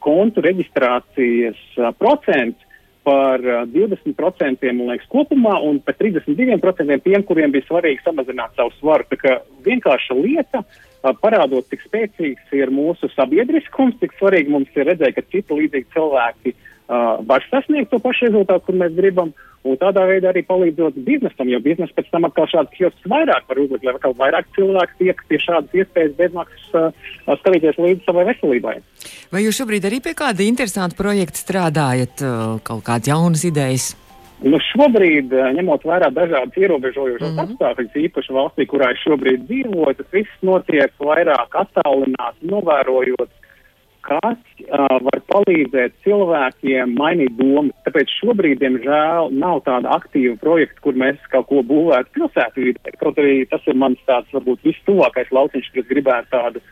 kontu 0.00 0.42
reģistrācijas 0.44 1.60
procents 2.00 2.66
par 3.04 3.40
20% 3.40 4.12
uh, 4.12 4.80
liekas, 4.90 5.08
kopumā 5.12 5.54
un 5.64 5.78
par 5.84 5.96
32% 5.96 6.98
tiem, 7.04 7.24
kuriem 7.28 7.52
bija 7.52 7.66
svarīgi 7.68 8.04
samazināt 8.04 8.56
savu 8.56 8.74
svaru. 8.76 9.06
Tā 9.08 9.18
kā 9.20 9.36
vienkārša 9.64 10.16
lieta, 10.18 10.60
parādot, 11.22 11.68
cik 11.72 11.86
spēcīgs 11.86 12.52
ir 12.56 12.72
mūsu 12.72 13.08
sabiedriskums, 13.14 13.96
cik 14.02 14.16
svarīgi 14.18 14.52
mums 14.52 14.76
ir 14.76 14.90
redzēt, 14.92 15.16
ka 15.16 15.24
citi 15.32 15.56
līdzīgi 15.62 15.88
cilvēki 15.96 16.52
uh, 16.52 16.69
var 17.30 17.46
sasniegt 17.50 17.90
to 17.92 18.00
pašu 18.02 18.28
rezultātu, 18.28 18.66
kur 18.66 18.78
mēs 18.80 18.96
gribam, 18.96 19.30
un 19.62 19.76
tādā 19.78 20.02
veidā 20.08 20.32
arī 20.32 20.42
palīdzot 20.48 20.98
biznesam, 21.06 21.48
jo 21.52 21.60
biznesa 21.62 21.94
pēc 21.96 22.10
tam 22.10 22.26
atkal 22.26 22.48
šādas 22.50 22.74
kiosks 22.74 23.08
vairāk 23.12 23.46
var 23.48 23.62
uzlikt, 23.62 23.86
lai 23.86 23.94
atkal 23.94 24.16
vairāk 24.18 24.50
cilvēku 24.56 24.98
tiek 24.98 25.24
pie 25.28 25.40
šādas 25.44 25.80
iespējas 25.82 26.16
bezmaksas 26.18 26.68
uh, 26.74 27.10
skatīties 27.42 27.78
līdzi 27.78 28.06
savai 28.08 28.26
veselībai. 28.32 28.76
Vai 29.30 29.44
jūs 29.46 29.60
šobrīd 29.60 29.86
arī 29.86 30.02
pie 30.04 30.16
kāda 30.18 30.46
interesanta 30.46 30.98
projekta 30.98 31.44
strādājat, 31.44 32.24
uh, 32.24 32.56
kaut 32.66 32.86
kādas 32.88 33.12
jaunas 33.12 33.44
idejas? 33.46 33.92
Nu, 34.40 34.56
šobrīd, 34.70 35.34
ņemot 35.58 35.82
vērā 35.84 36.08
dažādas 36.16 36.56
ierobežojošas 36.56 37.28
mm 37.28 37.36
-hmm. 37.36 37.50
apstākļus, 37.50 37.96
īpaši 38.08 38.32
valstī, 38.32 38.64
kurā 38.66 38.88
es 38.94 39.02
šobrīd 39.04 39.44
dzīvoju, 39.44 39.96
tas 39.98 40.08
viss 40.16 40.40
notiek 40.40 40.94
vairāk 40.98 41.58
attālināti, 41.62 42.48
novērojot, 42.48 43.28
kas 44.06 44.38
uh, 44.66 44.96
var 45.06 45.22
palīdzēt 45.30 45.96
cilvēkiem 46.04 46.94
mainīt 46.98 47.34
domu. 47.38 47.70
Tāpēc 47.86 48.12
šobrīd, 48.20 48.60
diemžēl, 48.62 49.30
nav 49.36 49.62
tāda 49.66 49.92
aktīva 49.96 50.36
projekta, 50.42 50.82
kur 50.84 50.98
mēs 51.00 51.20
kaut 51.32 51.48
ko 51.50 51.64
būvētu 51.66 52.14
pilsētu 52.16 52.66
vidē. 52.68 52.94
Kaut 53.00 53.20
arī 53.22 53.44
tas 53.50 53.66
ir 53.70 53.78
mans 53.80 54.00
tāds, 54.08 54.30
varbūt, 54.36 54.62
vistuvākais 54.66 55.32
lauciņš, 55.36 55.72
kas 55.76 55.90
gribētu 55.90 56.32
tādu 56.34 56.64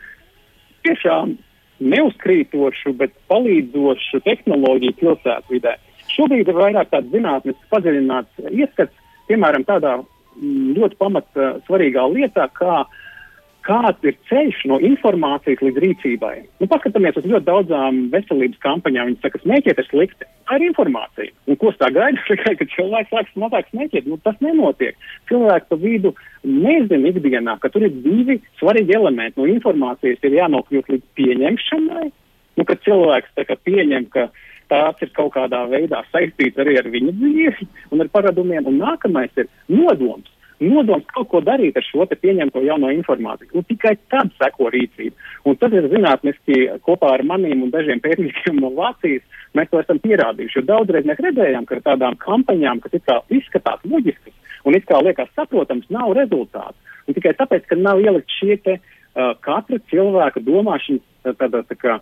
tiešām 0.87 1.35
neuzkrītošu, 1.79 2.93
bet 2.99 3.13
palīdzošu 3.31 4.23
tehnoloģiju 4.25 4.97
pilsētu 4.99 5.55
vidē. 5.55 5.75
Šobrīd 6.09 6.49
ir 6.49 6.57
vairāk 6.57 6.89
tāds 6.91 7.11
zinātnes 7.13 7.59
padziļināts 7.71 8.49
ieskats, 8.49 8.95
piemēram, 9.29 9.63
tādā 9.67 9.99
mm, 10.01 10.73
ļoti 10.79 10.97
pamat 10.99 11.43
svarīgā 11.67 12.07
lietā, 12.11 12.49
kā 12.57 12.83
kāds 13.67 14.05
ir 14.07 14.15
ceļš 14.29 14.61
no 14.71 14.77
informācijas 14.83 15.61
līdz 15.63 15.81
rīcībai. 15.83 16.35
Nu, 16.61 16.67
paskatāmies 16.71 17.17
uz 17.19 17.27
ļoti 17.27 17.47
daudzām 17.47 17.99
veselības 18.13 18.61
kampaņām. 18.63 19.09
Viņi 19.09 19.21
saka, 19.23 19.41
smēķēt 19.43 19.81
ir 19.81 19.87
slikti. 19.89 20.27
Tā 20.49 20.57
ir 20.57 20.65
informācija. 20.69 21.33
Un 21.49 21.59
ko 21.61 21.73
tā 21.79 21.91
gaida? 21.95 22.23
Tikai, 22.29 22.55
ka 22.59 22.67
cilvēks 22.75 23.13
sāks 23.13 23.37
mazāk 23.43 23.69
smēķēt. 23.71 24.07
Nu, 24.09 24.19
tas 24.25 24.39
nenotiek. 24.45 24.97
Cilvēks 25.31 25.69
pa 25.69 25.79
vidu 25.81 26.13
nezina 26.47 27.11
ikdienā, 27.11 27.57
ka 27.61 27.71
tur 27.73 27.85
ir 27.87 27.95
divi 28.05 28.39
svarīgi 28.61 28.95
elementi. 28.97 29.39
No 29.39 29.49
informācijas 29.51 30.23
ir 30.23 30.39
jānokļūt 30.39 30.93
līdz 30.95 31.07
pieņemšanai. 31.19 32.07
Nu, 32.59 32.67
kad 32.67 32.81
cilvēks 32.87 33.35
kā, 33.47 33.59
pieņem, 33.67 34.09
ka 34.13 34.29
tās 34.69 34.99
ir 35.03 35.13
kaut 35.17 35.33
kādā 35.35 35.63
veidā 35.71 36.01
saistīts 36.13 36.59
arī 36.61 36.75
ar 36.79 36.89
viņa 36.91 37.15
dzīvi 37.21 37.69
un 37.93 38.03
ar 38.03 38.11
paradumiem. 38.13 38.67
Un 38.69 38.81
nākamais 38.81 39.33
ir 39.39 39.49
nodoms. 39.71 40.29
Nodoms 40.59 41.05
kaut 41.13 41.29
ko 41.31 41.39
darīt 41.45 41.77
ar 41.79 41.85
šo 41.87 42.03
pieņemto 42.09 42.61
jauno 42.65 42.89
informāciju. 42.91 43.53
Un 43.55 43.65
tikai 43.69 43.93
tad 44.11 44.31
seko 44.35 44.67
rīcība. 44.73 45.15
Un 45.47 45.55
tad 45.55 45.73
ir 45.73 45.87
zinātniski 45.91 46.65
kopā 46.83 47.13
ar 47.15 47.23
maniem 47.23 47.63
un 47.63 47.71
dažiem 47.71 48.01
pētniekiem 48.03 48.59
no 48.59 48.73
Vācijas 48.75 49.23
mēs 49.55 49.71
to 49.71 49.79
esam 49.79 50.01
pierādījuši. 50.03 50.59
Jo 50.59 50.65
daudzreiz 50.67 51.07
mēs 51.07 51.21
redzējām, 51.23 51.65
ka 51.65 51.77
ar 51.77 51.85
tādām 51.87 52.19
kampaņām, 52.19 52.83
kas 52.83 52.99
it 52.99 53.07
kā 53.07 53.21
izskatās 53.39 53.85
loģiskas 53.87 54.35
un 54.67 54.75
it 54.75 54.87
kā 54.89 54.99
liekas 55.03 55.31
saprotams, 55.37 55.87
nav 55.93 56.11
rezultātu. 56.17 56.75
Un 57.07 57.15
tikai 57.15 57.33
tāpēc, 57.39 57.65
ka 57.69 57.79
nav 57.79 58.01
ielikt 58.03 58.35
šie 58.35 58.57
te 58.65 58.75
uh, 58.79 59.31
katra 59.45 59.79
cilvēka 59.89 60.43
domāšana 60.43 61.33
tādā 61.39 61.63
tā 61.69 61.77
kā, 61.79 61.95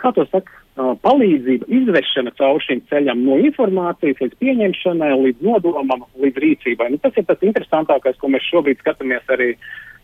kā 0.00 0.12
to 0.14 0.24
saka, 0.30 0.62
palīdzība, 0.76 1.68
izvešana 1.72 2.34
caur 2.36 2.60
šim 2.60 2.82
ceļam 2.90 3.24
no 3.24 3.38
informācijas 3.40 4.20
līdz 4.20 4.38
pieņemšanai, 4.42 5.10
līdz 5.24 5.44
nodomam, 5.46 6.04
līdz 6.20 6.42
rīcībai. 6.44 6.90
Nu, 6.92 7.00
tas 7.00 7.16
ir 7.16 7.24
tas 7.28 7.42
interesantākais, 7.44 8.18
ko 8.20 8.28
mēs 8.32 8.44
šobrīd 8.50 8.82
skatāmies 8.84 9.32
arī 9.32 9.54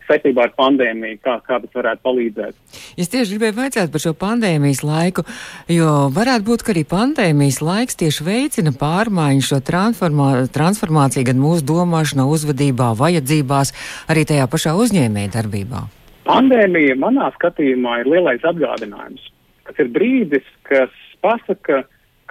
saistībā 0.07 0.47
ar 0.47 0.53
pandēmiju, 0.57 1.19
kā, 1.23 1.37
kā 1.45 1.59
tas 1.63 1.75
varētu 1.77 2.03
palīdzēt. 2.03 2.57
Es 2.99 3.11
tieši 3.13 3.37
gribēju 3.37 3.55
vaicāt 3.55 3.91
par 3.93 4.03
šo 4.03 4.11
pandēmijas 4.19 4.83
laiku, 4.83 5.23
jo 5.71 5.91
varētu 6.15 6.47
būt, 6.49 6.65
ka 6.65 6.73
arī 6.73 6.83
pandēmijas 6.89 7.61
laiks 7.63 7.99
tieši 8.01 8.27
veicina 8.27 8.73
pārmaiņu 8.79 9.45
šo 9.47 9.61
transformā, 9.63 10.31
transformāciju 10.53 11.29
gan 11.29 11.39
mūsu 11.39 11.63
domāšanā, 11.69 12.25
uzvedībā, 12.35 12.91
vajadzībās, 12.99 13.71
arī 14.11 14.25
tajā 14.27 14.49
pašā 14.51 14.75
uzņēmēja 14.83 15.35
darbībā. 15.37 15.85
Pandēmija 16.27 16.97
manā 16.99 17.29
skatījumā 17.37 18.01
ir 18.01 18.11
lielais 18.15 18.43
atgādinājums 18.47 19.32
tas 19.67 19.79
ir 19.81 19.91
brīdis, 19.95 20.45
kas 20.67 20.93
pasaka, 21.23 21.83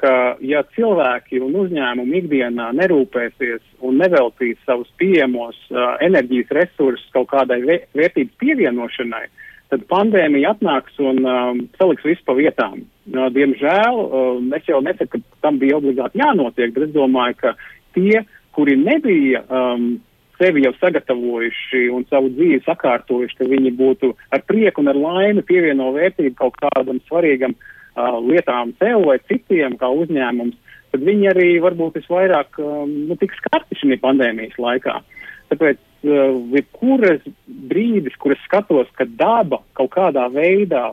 ka 0.03 0.15
ja 0.43 0.65
cilvēki 0.75 1.41
un 1.45 1.55
uzņēmumi 1.63 2.25
ikdienā 2.25 2.73
nerūpēsies 2.81 3.63
un 3.87 4.01
neveltīs 4.03 4.59
savus 4.67 4.91
pieejamos 4.99 5.59
uh, 5.71 5.95
enerģijas 6.03 6.51
resursus 6.59 7.15
kaut 7.15 7.31
kādai 7.31 7.61
vērtības 7.63 8.35
pievienošanai, 8.43 9.25
tad 9.73 9.87
pandēmija 9.93 10.57
atnāks 10.57 10.99
un 11.01 11.23
um, 11.23 11.63
saliks 11.79 12.05
visu 12.09 12.25
pa 12.27 12.35
vietām. 12.37 12.83
Uh, 13.13 13.29
diemžēl 13.37 14.01
uh, 14.03 14.41
es 14.59 14.67
jau 14.69 14.83
nesaku, 14.85 15.21
ka 15.21 15.47
tam 15.47 15.61
bija 15.63 15.79
obligāti 15.79 16.21
jānotiek, 16.21 16.75
bet 16.75 16.89
es 16.89 16.97
domāju, 16.97 17.39
ka 17.45 17.55
tie, 17.95 18.25
kuri 18.57 18.77
nebija 18.83 19.45
um, 19.47 19.95
sevi 20.43 20.65
jau 20.65 20.73
sagatavojuši 20.81 21.85
un 21.95 22.05
savu 22.11 22.33
dzīvi 22.35 22.63
sakārtojuši, 22.67 23.39
ka 23.39 23.49
viņi 23.51 23.73
būtu 23.79 24.13
ar 24.35 24.43
prieku 24.49 24.83
un 24.83 24.91
ar 24.91 24.99
laimi 24.99 25.45
pievieno 25.47 25.93
vērtību 25.95 26.35
kaut 26.41 26.59
kādam 26.59 26.99
svarīgam 27.07 27.55
uh, 27.55 28.19
lietām 28.27 28.75
sev 28.83 29.07
vai 29.07 29.21
citiem 29.31 29.79
kā 29.79 29.91
uzņēmums, 30.03 30.59
tad 30.93 31.07
viņi 31.07 31.31
arī 31.33 31.51
varbūt 31.63 32.01
visvairāk 32.01 32.59
um, 32.63 32.91
nu, 33.11 33.19
tiks 33.21 33.39
skarti 33.43 33.79
šī 33.79 34.01
pandēmijas 34.03 34.59
laikā. 34.59 34.99
Tāpēc 35.53 35.79
uh, 35.79 36.41
jebkuras 36.57 37.23
brīdis, 37.71 38.19
kur 38.19 38.35
es 38.35 38.43
skatos, 38.49 38.91
ka 38.99 39.07
daba 39.07 39.63
kaut 39.79 39.95
kādā 39.95 40.27
veidā 40.33 40.91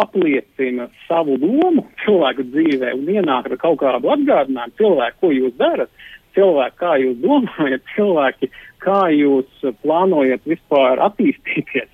apliecina 0.00 0.88
savu 1.04 1.36
lomu 1.36 1.84
cilvēku 2.06 2.48
dzīvē 2.54 2.96
un 2.96 3.12
ienāk 3.18 3.50
ar 3.50 3.60
kaut 3.60 3.82
kādu 3.84 4.14
atgādinājumu 4.16 4.80
cilvēku, 4.80 5.20
ko 5.20 5.34
jūs 5.36 5.60
darat, 5.60 5.92
cilvēki, 6.36 6.78
kā 6.82 6.92
jūs 7.02 7.18
domājat, 7.22 7.82
cilvēki, 7.96 8.50
kā 8.82 9.00
jūs 9.14 9.66
plānojat 9.82 10.46
vispār 10.48 11.02
attīstīties. 11.08 11.90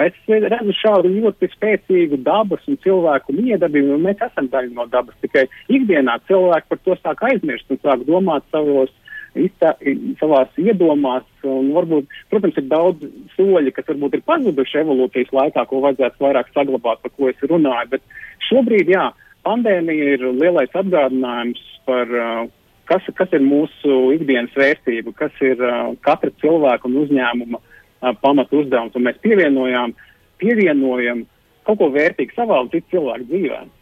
Es 0.00 0.16
redzu 0.30 0.72
šādu 0.78 1.10
ļoti 1.12 1.50
spēcīgu 1.52 2.20
dabas 2.24 2.62
un 2.70 2.78
cilvēku 2.84 3.34
miedarbību, 3.36 3.96
un 3.98 4.06
mēs 4.06 4.22
esam 4.24 4.48
daļa 4.52 4.72
no 4.76 4.86
dabas. 4.88 5.16
Tikai 5.20 5.44
ikdienā 5.68 6.16
cilvēki 6.30 6.70
par 6.70 6.80
to 6.86 6.96
sāk 7.02 7.24
aizmirst 7.28 7.74
un 7.74 7.80
sāk 7.82 8.06
domāt 8.08 8.46
savos, 8.54 8.92
iztā, 9.38 9.74
savās 10.20 10.54
iedomās. 10.60 11.26
Varbūt, 11.42 12.08
protams, 12.32 12.56
ir 12.60 12.68
daudz 12.70 13.04
soļi, 13.36 13.74
kas 13.76 13.88
varbūt 13.90 14.16
ir 14.16 14.24
pazuduši 14.28 14.80
evolūcijas 14.84 15.34
laikā, 15.36 15.66
ko 15.68 15.82
vajadzētu 15.84 16.24
vairāk 16.24 16.54
saglabāt, 16.54 17.02
par 17.02 17.14
ko 17.16 17.28
es 17.30 17.44
runāju. 17.50 17.96
Bet 17.96 18.16
šobrīd, 18.48 18.94
jā, 18.94 19.10
pandēmija 19.46 20.14
ir 20.16 20.26
lielais 20.38 20.80
atgādinājums 20.80 21.62
par 21.88 22.16
uh, 22.16 22.48
kas, 22.90 23.06
kas 23.16 23.34
ir 23.36 23.44
mūsu 23.46 23.98
ikdienas 24.16 24.54
vērtība, 24.58 25.14
kas 25.18 25.42
ir 25.46 25.60
uh, 25.62 25.92
katra 26.04 26.32
cilvēka 26.42 26.90
un 26.90 27.02
uzņēmuma 27.04 27.60
uh, 27.60 28.14
pamatu 28.22 28.64
uzdevums. 28.64 28.96
Un 28.98 29.06
mēs 29.06 29.20
pievienojām, 29.24 29.94
pievienojam 30.42 31.26
kaut 31.68 31.78
ko 31.82 31.92
vērtīgu 31.94 32.34
savā 32.36 32.64
un 32.64 32.72
citu 32.72 32.96
cilvēku 32.96 33.30
dzīvēm. 33.30 33.76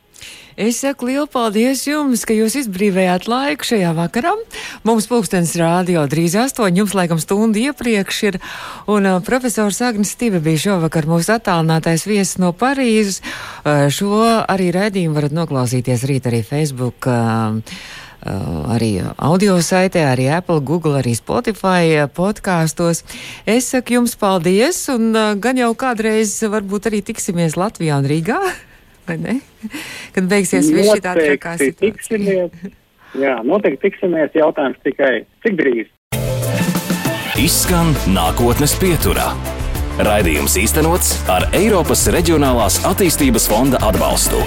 Es 0.58 0.80
saku 0.82 1.06
lielu 1.06 1.28
paldies 1.30 1.84
jums, 1.86 2.24
ka 2.26 2.34
jūs 2.34 2.56
izbrīvējāt 2.58 3.28
laiku 3.30 3.68
šajā 3.68 3.92
vakarā. 3.94 4.32
Mums 4.82 5.06
pulkstenis 5.06 5.52
rādio 5.54 6.02
drīz 6.10 6.34
astoņi, 6.34 6.80
jums 6.82 6.96
laikam 6.98 7.20
stundu 7.22 7.62
iepriekš 7.62 8.18
ir. 8.26 8.40
Un 8.90 9.06
uh, 9.06 9.20
profesors 9.22 9.78
Agnis 9.86 10.10
Stīve 10.16 10.42
bija 10.42 10.64
šovakar 10.64 11.06
mūsu 11.06 11.36
attālinātais 11.36 12.08
viesis 12.10 12.40
no 12.42 12.50
Parīzes. 12.50 13.22
Uh, 13.62 13.86
šo 13.86 14.18
arī 14.50 14.72
raidījumu 14.74 15.14
varat 15.20 15.38
noklausīties 15.38 16.02
rīt 16.10 16.26
arī 16.26 16.42
Facebook. 16.42 17.06
Uh, 17.06 17.62
arī 18.22 18.90
audio 19.16 19.58
saitē, 19.62 20.02
arī 20.10 20.28
Apple, 20.38 20.60
Google, 20.60 20.98
arī 21.00 21.14
Spotify 21.16 21.94
uh, 21.94 22.08
podkāstos. 22.10 23.04
Es 23.46 23.70
saku 23.72 23.98
jums 23.98 24.16
paldies, 24.18 24.80
un 24.92 25.12
uh, 25.14 25.34
gan 25.38 25.58
jau 25.60 25.70
kādreiz 25.78 26.34
varbūt 26.42 26.90
arī 26.90 27.02
tiksimies 27.06 27.58
Latvijā 27.60 28.00
un 28.00 28.08
Rīgā, 28.10 28.40
vai 29.08 29.18
ne? 29.22 29.38
Kad 30.16 30.28
beigsies 30.30 30.72
viss 30.74 30.90
šī 30.92 31.04
tā 31.04 31.14
trakā 31.18 31.54
situācija. 31.62 32.48
Jā, 33.18 33.38
noteikti 33.46 33.88
tiksimies. 33.88 34.34
Jautājums 34.36 34.82
tikai, 34.84 35.22
cik 35.44 35.56
drīz? 35.58 35.86
Izskan 37.38 37.94
nākotnes 38.12 38.74
pieturā. 38.82 39.30
Raidījums 39.98 40.54
īstenots 40.60 41.16
ar 41.32 41.48
Eiropas 41.58 42.04
Reģionālās 42.14 42.82
attīstības 42.86 43.48
fonda 43.50 43.80
atbalstu. 43.88 44.42